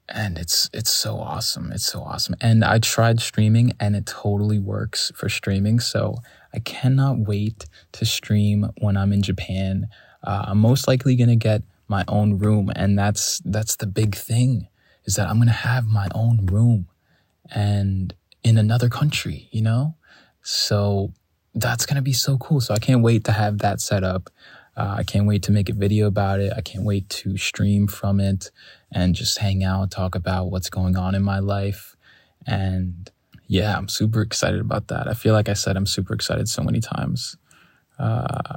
and 0.08 0.38
it's 0.38 0.68
it's 0.72 0.90
so 0.90 1.18
awesome. 1.18 1.72
It's 1.72 1.86
so 1.86 2.02
awesome. 2.02 2.34
And 2.40 2.64
I 2.64 2.78
tried 2.78 3.20
streaming 3.20 3.72
and 3.80 3.96
it 3.96 4.06
totally 4.06 4.58
works 4.58 5.12
for 5.14 5.28
streaming. 5.28 5.80
So 5.80 6.16
I 6.54 6.58
cannot 6.58 7.18
wait 7.20 7.66
to 7.92 8.04
stream 8.04 8.70
when 8.78 8.96
I'm 8.96 9.12
in 9.12 9.22
Japan. 9.22 9.88
Uh, 10.22 10.46
I'm 10.48 10.58
most 10.58 10.86
likely 10.86 11.16
gonna 11.16 11.36
get 11.36 11.62
my 11.88 12.04
own 12.08 12.38
room, 12.38 12.70
and 12.74 12.98
that's 12.98 13.40
that's 13.44 13.76
the 13.76 13.86
big 13.86 14.14
thing 14.14 14.68
is 15.04 15.16
that 15.16 15.28
I'm 15.28 15.36
going 15.36 15.48
to 15.48 15.54
have 15.54 15.86
my 15.86 16.08
own 16.14 16.46
room 16.46 16.88
and 17.50 18.14
in 18.42 18.58
another 18.58 18.88
country, 18.88 19.48
you 19.50 19.62
know? 19.62 19.96
So 20.42 21.12
that's 21.54 21.86
going 21.86 21.96
to 21.96 22.02
be 22.02 22.12
so 22.12 22.38
cool. 22.38 22.60
So 22.60 22.74
I 22.74 22.78
can't 22.78 23.02
wait 23.02 23.24
to 23.24 23.32
have 23.32 23.58
that 23.58 23.80
set 23.80 24.04
up. 24.04 24.30
Uh, 24.76 24.96
I 24.98 25.02
can't 25.02 25.26
wait 25.26 25.42
to 25.44 25.52
make 25.52 25.68
a 25.68 25.74
video 25.74 26.06
about 26.06 26.40
it. 26.40 26.52
I 26.56 26.62
can't 26.62 26.84
wait 26.84 27.08
to 27.10 27.36
stream 27.36 27.86
from 27.86 28.20
it 28.20 28.50
and 28.90 29.14
just 29.14 29.38
hang 29.38 29.62
out, 29.62 29.90
talk 29.90 30.14
about 30.14 30.50
what's 30.50 30.70
going 30.70 30.96
on 30.96 31.14
in 31.14 31.22
my 31.22 31.40
life. 31.40 31.94
And 32.46 33.10
yeah, 33.46 33.76
I'm 33.76 33.88
super 33.88 34.22
excited 34.22 34.60
about 34.60 34.88
that. 34.88 35.08
I 35.08 35.14
feel 35.14 35.34
like 35.34 35.48
I 35.48 35.52
said 35.52 35.76
I'm 35.76 35.86
super 35.86 36.14
excited 36.14 36.48
so 36.48 36.62
many 36.62 36.80
times. 36.80 37.36
Uh, 37.98 38.56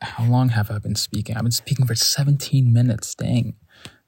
how 0.00 0.24
long 0.24 0.50
have 0.50 0.70
I 0.70 0.78
been 0.78 0.94
speaking? 0.94 1.36
I've 1.36 1.42
been 1.42 1.52
speaking 1.52 1.86
for 1.86 1.94
17 1.94 2.72
minutes. 2.72 3.14
Dang. 3.14 3.54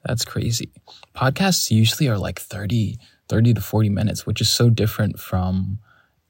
That's 0.04 0.24
crazy. 0.24 0.70
Podcasts 1.14 1.70
usually 1.70 2.08
are 2.08 2.18
like 2.18 2.38
30, 2.38 2.98
30 3.28 3.54
to 3.54 3.60
40 3.60 3.88
minutes, 3.90 4.24
which 4.24 4.40
is 4.40 4.48
so 4.48 4.70
different 4.70 5.18
from 5.18 5.80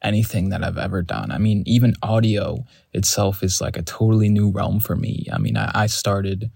anything 0.07 0.51
that 0.51 0.62
I've 0.62 0.79
ever 0.79 1.03
done. 1.03 1.33
I 1.33 1.38
mean, 1.38 1.64
even 1.66 1.95
audio 2.03 2.64
itself 2.92 3.42
is 3.42 3.61
like 3.61 3.77
a 3.77 3.83
totally 3.83 4.29
new 4.29 4.51
realm 4.51 4.79
for 4.81 4.97
me. 4.97 5.27
I 5.33 5.38
mean, 5.38 5.57
I, 5.57 5.71
I 5.75 5.87
started, 5.87 6.51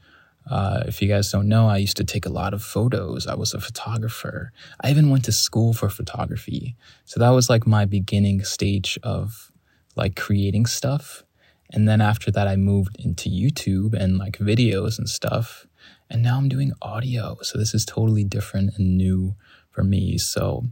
uh, 0.49 0.85
if 0.87 1.03
you 1.03 1.09
guys 1.09 1.31
don't 1.33 1.49
know, 1.49 1.69
I 1.69 1.79
used 1.79 1.97
to 1.97 2.05
take 2.05 2.27
a 2.27 2.31
lot 2.41 2.55
of 2.55 2.63
photos. 2.63 3.27
I 3.27 3.35
was 3.35 3.53
a 3.53 3.61
photographer. 3.61 4.53
I 4.83 4.91
even 4.91 5.11
went 5.11 5.25
to 5.25 5.33
school 5.33 5.73
for 5.75 5.89
photography. 5.89 6.77
So 7.05 7.19
that 7.19 7.31
was 7.31 7.51
like 7.51 7.67
my 7.67 7.85
beginning 7.85 8.45
stage 8.45 8.99
of 9.03 9.51
like 9.97 10.15
creating 10.15 10.67
stuff. 10.67 11.25
And 11.73 11.89
then 11.89 12.01
after 12.01 12.31
that, 12.31 12.49
I 12.49 12.57
moved 12.57 12.97
into 12.99 13.29
YouTube 13.29 13.95
and 13.95 14.17
like 14.17 14.39
videos 14.39 14.99
and 14.99 15.09
stuff. 15.09 15.67
And 16.09 16.23
now 16.23 16.39
I'm 16.39 16.49
doing 16.49 16.73
audio. 16.83 17.39
So 17.43 17.59
this 17.59 17.75
is 17.75 17.85
totally 17.85 18.25
different 18.25 18.77
and 18.77 18.97
new 18.97 19.35
for 19.71 19.85
me. 19.85 20.19
So 20.19 20.67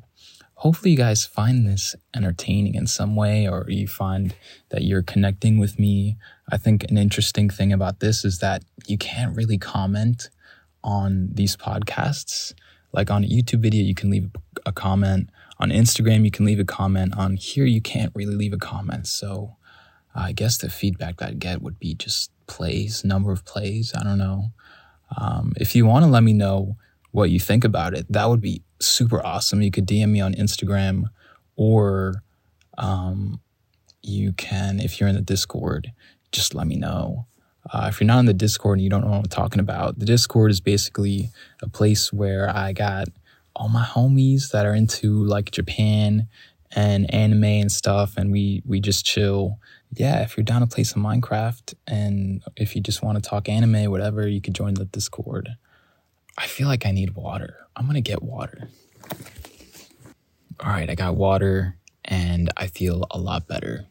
hopefully 0.58 0.90
you 0.90 0.96
guys 0.96 1.24
find 1.24 1.68
this 1.68 1.94
entertaining 2.16 2.74
in 2.74 2.84
some 2.84 3.14
way 3.14 3.46
or 3.46 3.64
you 3.68 3.86
find 3.86 4.34
that 4.70 4.82
you're 4.82 5.02
connecting 5.02 5.56
with 5.56 5.78
me. 5.78 6.16
I 6.50 6.56
think 6.56 6.82
an 6.90 6.98
interesting 6.98 7.48
thing 7.48 7.72
about 7.72 8.00
this 8.00 8.24
is 8.24 8.38
that 8.38 8.64
you 8.86 8.98
can't 8.98 9.36
really 9.36 9.56
comment 9.56 10.30
on 10.82 11.28
these 11.32 11.56
podcasts. 11.56 12.54
Like 12.92 13.08
on 13.08 13.22
a 13.22 13.28
YouTube 13.28 13.60
video, 13.60 13.84
you 13.84 13.94
can 13.94 14.10
leave 14.10 14.30
a 14.66 14.72
comment. 14.72 15.30
On 15.60 15.70
Instagram, 15.70 16.24
you 16.24 16.32
can 16.32 16.44
leave 16.44 16.58
a 16.58 16.64
comment. 16.64 17.16
On 17.16 17.36
here, 17.36 17.64
you 17.64 17.80
can't 17.80 18.12
really 18.16 18.34
leave 18.34 18.52
a 18.52 18.58
comment. 18.58 19.06
So 19.06 19.56
I 20.12 20.32
guess 20.32 20.58
the 20.58 20.68
feedback 20.68 21.18
that 21.18 21.28
I 21.28 21.34
get 21.34 21.62
would 21.62 21.78
be 21.78 21.94
just 21.94 22.32
plays, 22.48 23.04
number 23.04 23.30
of 23.30 23.44
plays. 23.44 23.92
I 23.94 24.02
don't 24.02 24.18
know. 24.18 24.46
Um, 25.16 25.52
if 25.56 25.76
you 25.76 25.86
want 25.86 26.04
to 26.04 26.10
let 26.10 26.24
me 26.24 26.32
know 26.32 26.76
what 27.12 27.30
you 27.30 27.38
think 27.38 27.62
about 27.62 27.94
it, 27.94 28.06
that 28.10 28.28
would 28.28 28.40
be 28.40 28.62
super 28.80 29.24
awesome. 29.24 29.62
You 29.62 29.70
could 29.70 29.86
DM 29.86 30.10
me 30.10 30.20
on 30.20 30.34
Instagram 30.34 31.04
or 31.56 32.22
um, 32.76 33.40
you 34.02 34.32
can, 34.32 34.80
if 34.80 35.00
you're 35.00 35.08
in 35.08 35.14
the 35.14 35.20
Discord, 35.20 35.92
just 36.32 36.54
let 36.54 36.66
me 36.66 36.76
know. 36.76 37.26
Uh, 37.70 37.86
if 37.90 38.00
you're 38.00 38.06
not 38.06 38.20
in 38.20 38.26
the 38.26 38.32
Discord 38.32 38.78
and 38.78 38.84
you 38.84 38.90
don't 38.90 39.02
know 39.02 39.10
what 39.10 39.18
I'm 39.18 39.24
talking 39.24 39.60
about, 39.60 39.98
the 39.98 40.06
Discord 40.06 40.50
is 40.50 40.60
basically 40.60 41.30
a 41.62 41.68
place 41.68 42.12
where 42.12 42.48
I 42.48 42.72
got 42.72 43.08
all 43.54 43.68
my 43.68 43.84
homies 43.84 44.52
that 44.52 44.64
are 44.64 44.74
into 44.74 45.24
like 45.24 45.50
Japan 45.50 46.28
and 46.72 47.12
anime 47.12 47.44
and 47.44 47.72
stuff, 47.72 48.16
and 48.16 48.30
we 48.30 48.62
we 48.64 48.80
just 48.80 49.04
chill 49.04 49.58
yeah, 49.94 50.22
if 50.22 50.36
you're 50.36 50.44
down 50.44 50.60
to 50.60 50.66
play 50.66 50.84
some 50.84 51.02
Minecraft 51.02 51.74
and 51.86 52.42
if 52.56 52.76
you 52.76 52.82
just 52.82 53.02
want 53.02 53.22
to 53.22 53.28
talk 53.28 53.48
anime, 53.48 53.90
whatever, 53.90 54.28
you 54.28 54.40
could 54.40 54.54
join 54.54 54.74
the 54.74 54.84
Discord. 54.84 55.56
I 56.36 56.46
feel 56.46 56.68
like 56.68 56.86
I 56.86 56.90
need 56.90 57.14
water. 57.14 57.56
I'm 57.78 57.84
going 57.84 57.94
to 57.94 58.00
get 58.00 58.22
water. 58.22 58.68
All 60.60 60.70
right, 60.70 60.90
I 60.90 60.96
got 60.96 61.14
water 61.14 61.76
and 62.04 62.50
I 62.56 62.66
feel 62.66 63.06
a 63.12 63.18
lot 63.18 63.46
better. 63.46 63.86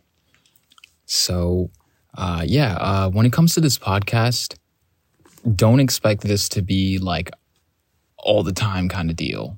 So, 1.05 1.71
uh, 2.17 2.43
yeah, 2.45 2.73
uh, 2.75 3.09
when 3.09 3.25
it 3.25 3.31
comes 3.31 3.53
to 3.53 3.61
this 3.61 3.77
podcast, 3.77 4.55
don't 5.55 5.79
expect 5.79 6.23
this 6.23 6.49
to 6.49 6.61
be 6.61 6.99
like 6.99 7.31
all 8.17 8.43
the 8.43 8.51
time 8.51 8.89
kind 8.89 9.09
of 9.09 9.15
deal. 9.15 9.57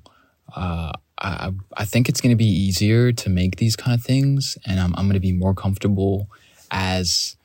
Uh, 0.54 0.92
I, 1.20 1.52
I 1.76 1.84
think 1.84 2.08
it's 2.08 2.20
going 2.20 2.30
to 2.30 2.36
be 2.36 2.46
easier 2.46 3.10
to 3.10 3.28
make 3.28 3.56
these 3.56 3.74
kind 3.74 3.98
of 3.98 4.04
things, 4.04 4.56
and 4.64 4.78
I'm, 4.78 4.94
I'm 4.96 5.06
going 5.06 5.14
to 5.14 5.20
be 5.20 5.32
more 5.32 5.54
comfortable 5.54 6.28
as 6.70 7.36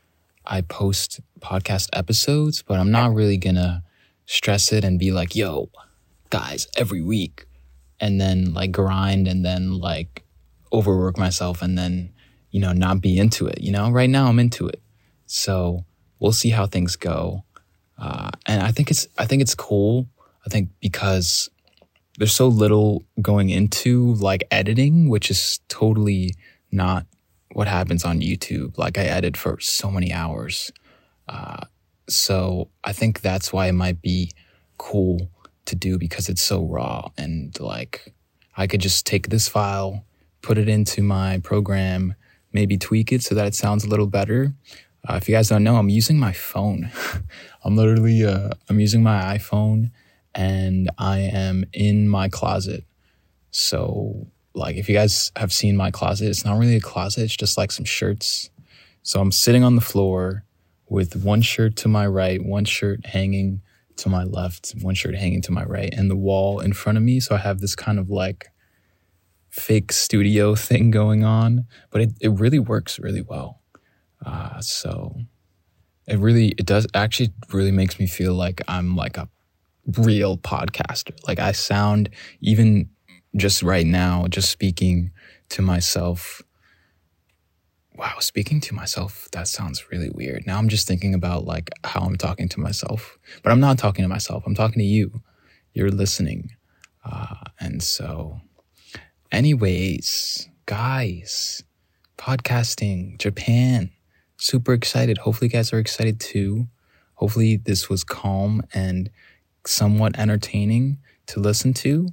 I 0.46 0.62
post 0.62 1.20
podcast 1.40 1.90
episodes, 1.94 2.62
but 2.62 2.80
I'm 2.80 2.92
not 2.92 3.16
really 3.16 3.38
going 3.38 3.56
to 3.56 3.82
stress 4.28 4.72
it 4.72 4.84
and 4.84 5.00
be 5.00 5.12
like, 5.12 5.36
yo, 5.36 5.70
guys, 6.30 6.68
every 6.78 7.02
week, 7.02 7.46
and 8.00 8.20
then 8.20 8.54
like 8.54 8.72
grind 8.72 9.28
and 9.28 9.46
then 9.46 9.80
like 9.80 10.24
overwork 10.74 11.18
myself 11.18 11.62
and 11.62 11.78
then, 11.78 12.12
you 12.52 12.60
know, 12.60 12.74
not 12.74 13.02
be 13.02 13.18
into 13.18 13.48
it. 13.48 13.62
You 13.62 13.72
know, 13.72 13.90
right 13.92 14.10
now 14.10 14.28
I'm 14.28 14.40
into 14.40 14.68
it. 14.68 14.82
So 15.28 15.86
we'll 16.20 16.32
see 16.34 16.50
how 16.50 16.68
things 16.68 16.96
go. 16.96 17.44
uh, 17.98 18.32
and 18.46 18.62
I 18.62 18.72
think 18.72 18.92
it's 18.92 19.08
I 19.18 19.26
think 19.26 19.42
it's 19.42 19.56
cool. 19.56 20.08
I 20.46 20.50
think 20.50 20.70
because 20.82 21.50
there's 22.18 22.34
so 22.34 22.48
little 22.48 23.04
going 23.22 23.50
into 23.50 24.14
like 24.16 24.44
editing, 24.52 25.10
which 25.10 25.32
is 25.32 25.60
totally 25.70 26.34
not 26.72 27.06
what 27.54 27.68
happens 27.68 28.04
on 28.06 28.20
YouTube. 28.22 28.78
Like 28.78 28.98
I 28.98 29.04
edit 29.04 29.38
for 29.38 29.60
so 29.60 29.90
many 29.92 30.12
hours. 30.14 30.72
Uh, 31.28 31.66
so 32.10 32.70
I 32.84 32.94
think 32.94 33.22
that's 33.22 33.52
why 33.54 33.68
it 33.68 33.74
might 33.74 34.02
be 34.02 34.32
cool 34.78 35.32
to 35.66 35.76
do 35.76 35.98
because 35.98 36.30
it's 36.30 36.42
so 36.42 36.64
raw 36.64 37.10
and 37.18 37.60
like 37.60 38.14
I 38.58 38.68
could 38.68 38.82
just 38.82 39.06
take 39.06 39.30
this 39.30 39.48
file, 39.48 40.06
put 40.42 40.58
it 40.58 40.70
into 40.70 41.02
my 41.04 41.40
program, 41.40 42.16
maybe 42.54 42.78
tweak 42.78 43.12
it 43.12 43.22
so 43.22 43.36
that 43.36 43.48
it 43.48 43.56
sounds 43.56 43.84
a 43.84 43.90
little 43.90 44.08
better. 44.08 44.54
Uh, 45.08 45.16
if 45.16 45.28
you 45.28 45.36
guys 45.36 45.50
don't 45.50 45.64
know, 45.64 45.76
I'm 45.76 45.90
using 45.90 46.18
my 46.18 46.32
phone. 46.32 46.90
I'm 47.64 47.76
literally 47.76 48.26
uh, 48.26 48.52
I'm 48.70 48.80
using 48.80 49.04
my 49.04 49.38
iPhone 49.38 49.92
and 50.34 50.90
I 50.98 51.20
am 51.20 51.66
in 51.74 52.08
my 52.08 52.30
closet. 52.30 52.86
So 53.52 54.28
like 54.54 54.78
if 54.78 54.90
you 54.90 54.96
guys 54.96 55.32
have 55.36 55.54
seen 55.54 55.78
my 55.78 55.92
closet, 55.92 56.30
it's 56.30 56.46
not 56.46 56.58
really 56.58 56.76
a 56.78 56.82
closet, 56.82 57.24
it's 57.24 57.36
just 57.36 57.58
like 57.58 57.72
some 57.72 57.86
shirts. 57.86 58.50
So 59.04 59.22
I'm 59.22 59.32
sitting 59.32 59.64
on 59.64 59.76
the 59.76 59.82
floor 59.82 60.46
with 60.88 61.16
one 61.16 61.42
shirt 61.42 61.76
to 61.78 61.88
my 61.88 62.08
right, 62.08 62.44
one 62.44 62.66
shirt 62.66 63.06
hanging 63.06 63.62
to 63.98 64.10
my 64.10 64.24
left, 64.24 64.74
one 64.82 64.96
shirt 64.96 65.16
hanging 65.16 65.42
to 65.44 65.52
my 65.52 65.64
right, 65.64 65.94
and 65.94 66.10
the 66.10 66.16
wall 66.16 66.60
in 66.60 66.74
front 66.74 66.98
of 66.98 67.04
me. 67.04 67.20
So 67.20 67.36
I 67.36 67.40
have 67.40 67.60
this 67.60 67.76
kind 67.76 68.00
of 68.00 68.10
like 68.10 68.48
fake 69.50 69.92
studio 69.92 70.56
thing 70.68 70.92
going 70.92 71.24
on, 71.24 71.66
but 71.92 72.02
it, 72.02 72.14
it 72.22 72.30
really 72.30 72.60
works 72.60 73.00
really 73.00 73.22
well. 73.22 73.62
Uh, 74.26 74.60
so 74.60 75.16
it 76.08 76.20
really, 76.20 76.50
it 76.50 76.66
does 76.66 76.88
actually 76.94 77.34
really 77.52 77.72
makes 77.72 78.00
me 78.00 78.08
feel 78.08 78.34
like 78.34 78.62
I'm 78.68 78.96
like 78.96 79.18
a 79.18 79.30
real 79.98 80.38
podcaster. 80.38 81.16
Like 81.28 81.40
I 81.40 81.52
sound 81.52 82.10
even 82.42 82.90
just 83.36 83.64
right 83.64 83.86
now, 83.86 84.28
just 84.28 84.50
speaking 84.50 85.12
to 85.50 85.62
myself 85.62 86.42
wow, 87.98 88.20
speaking 88.20 88.60
to 88.62 88.76
myself, 88.76 89.30
that 89.32 89.48
sounds 89.48 89.90
really 89.92 90.10
weird. 90.10 90.46
Now 90.46 90.58
I'm 90.58 90.70
just 90.70 90.88
thinking 90.88 91.14
about 91.14 91.46
like 91.46 91.70
how 91.84 92.02
I'm 92.02 92.18
talking 92.18 92.50
to 92.50 92.60
myself, 92.60 93.18
but 93.44 93.52
I'm 93.52 93.60
not 93.60 93.78
talking 93.78 94.04
to 94.04 94.10
myself. 94.10 94.44
I'm 94.46 94.56
talking 94.56 94.80
to 94.80 94.86
you. 94.86 95.22
You're 95.74 95.92
listening. 95.92 96.52
Uh, 97.04 97.36
and 97.60 97.82
so, 97.82 98.42
anyways, 99.32 100.50
guys, 100.66 101.64
podcasting, 102.18 103.18
Japan, 103.20 103.92
super 104.38 104.74
excited. 104.74 105.20
Hopefully, 105.20 105.48
you 105.48 105.54
guys 105.54 105.72
are 105.72 105.80
excited 105.80 106.20
too. 106.20 106.68
Hopefully, 107.16 107.58
this 107.58 107.90
was 107.90 108.04
calm 108.04 108.62
and 108.74 109.10
somewhat 109.66 110.18
entertaining 110.18 110.98
to 111.28 111.40
listen 111.40 111.74
to. 111.74 112.10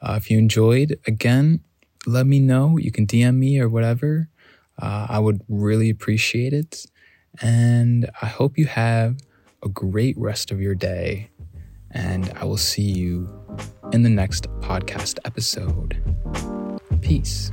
Uh, 0.00 0.14
if 0.16 0.30
you 0.30 0.38
enjoyed, 0.38 0.98
again, 1.06 1.60
let 2.06 2.26
me 2.26 2.38
know. 2.38 2.76
You 2.78 2.92
can 2.92 3.06
DM 3.06 3.36
me 3.36 3.58
or 3.58 3.68
whatever. 3.68 4.28
Uh, 4.80 5.06
I 5.08 5.18
would 5.18 5.42
really 5.48 5.90
appreciate 5.90 6.52
it. 6.52 6.86
And 7.40 8.08
I 8.22 8.26
hope 8.26 8.58
you 8.58 8.66
have 8.66 9.16
a 9.62 9.68
great 9.68 10.16
rest 10.18 10.50
of 10.50 10.60
your 10.60 10.74
day. 10.74 11.30
And 11.90 12.32
I 12.36 12.44
will 12.44 12.56
see 12.56 12.82
you 12.82 13.28
in 13.92 14.02
the 14.02 14.10
next 14.10 14.44
podcast 14.60 15.18
episode. 15.24 16.02
Peace. 17.00 17.52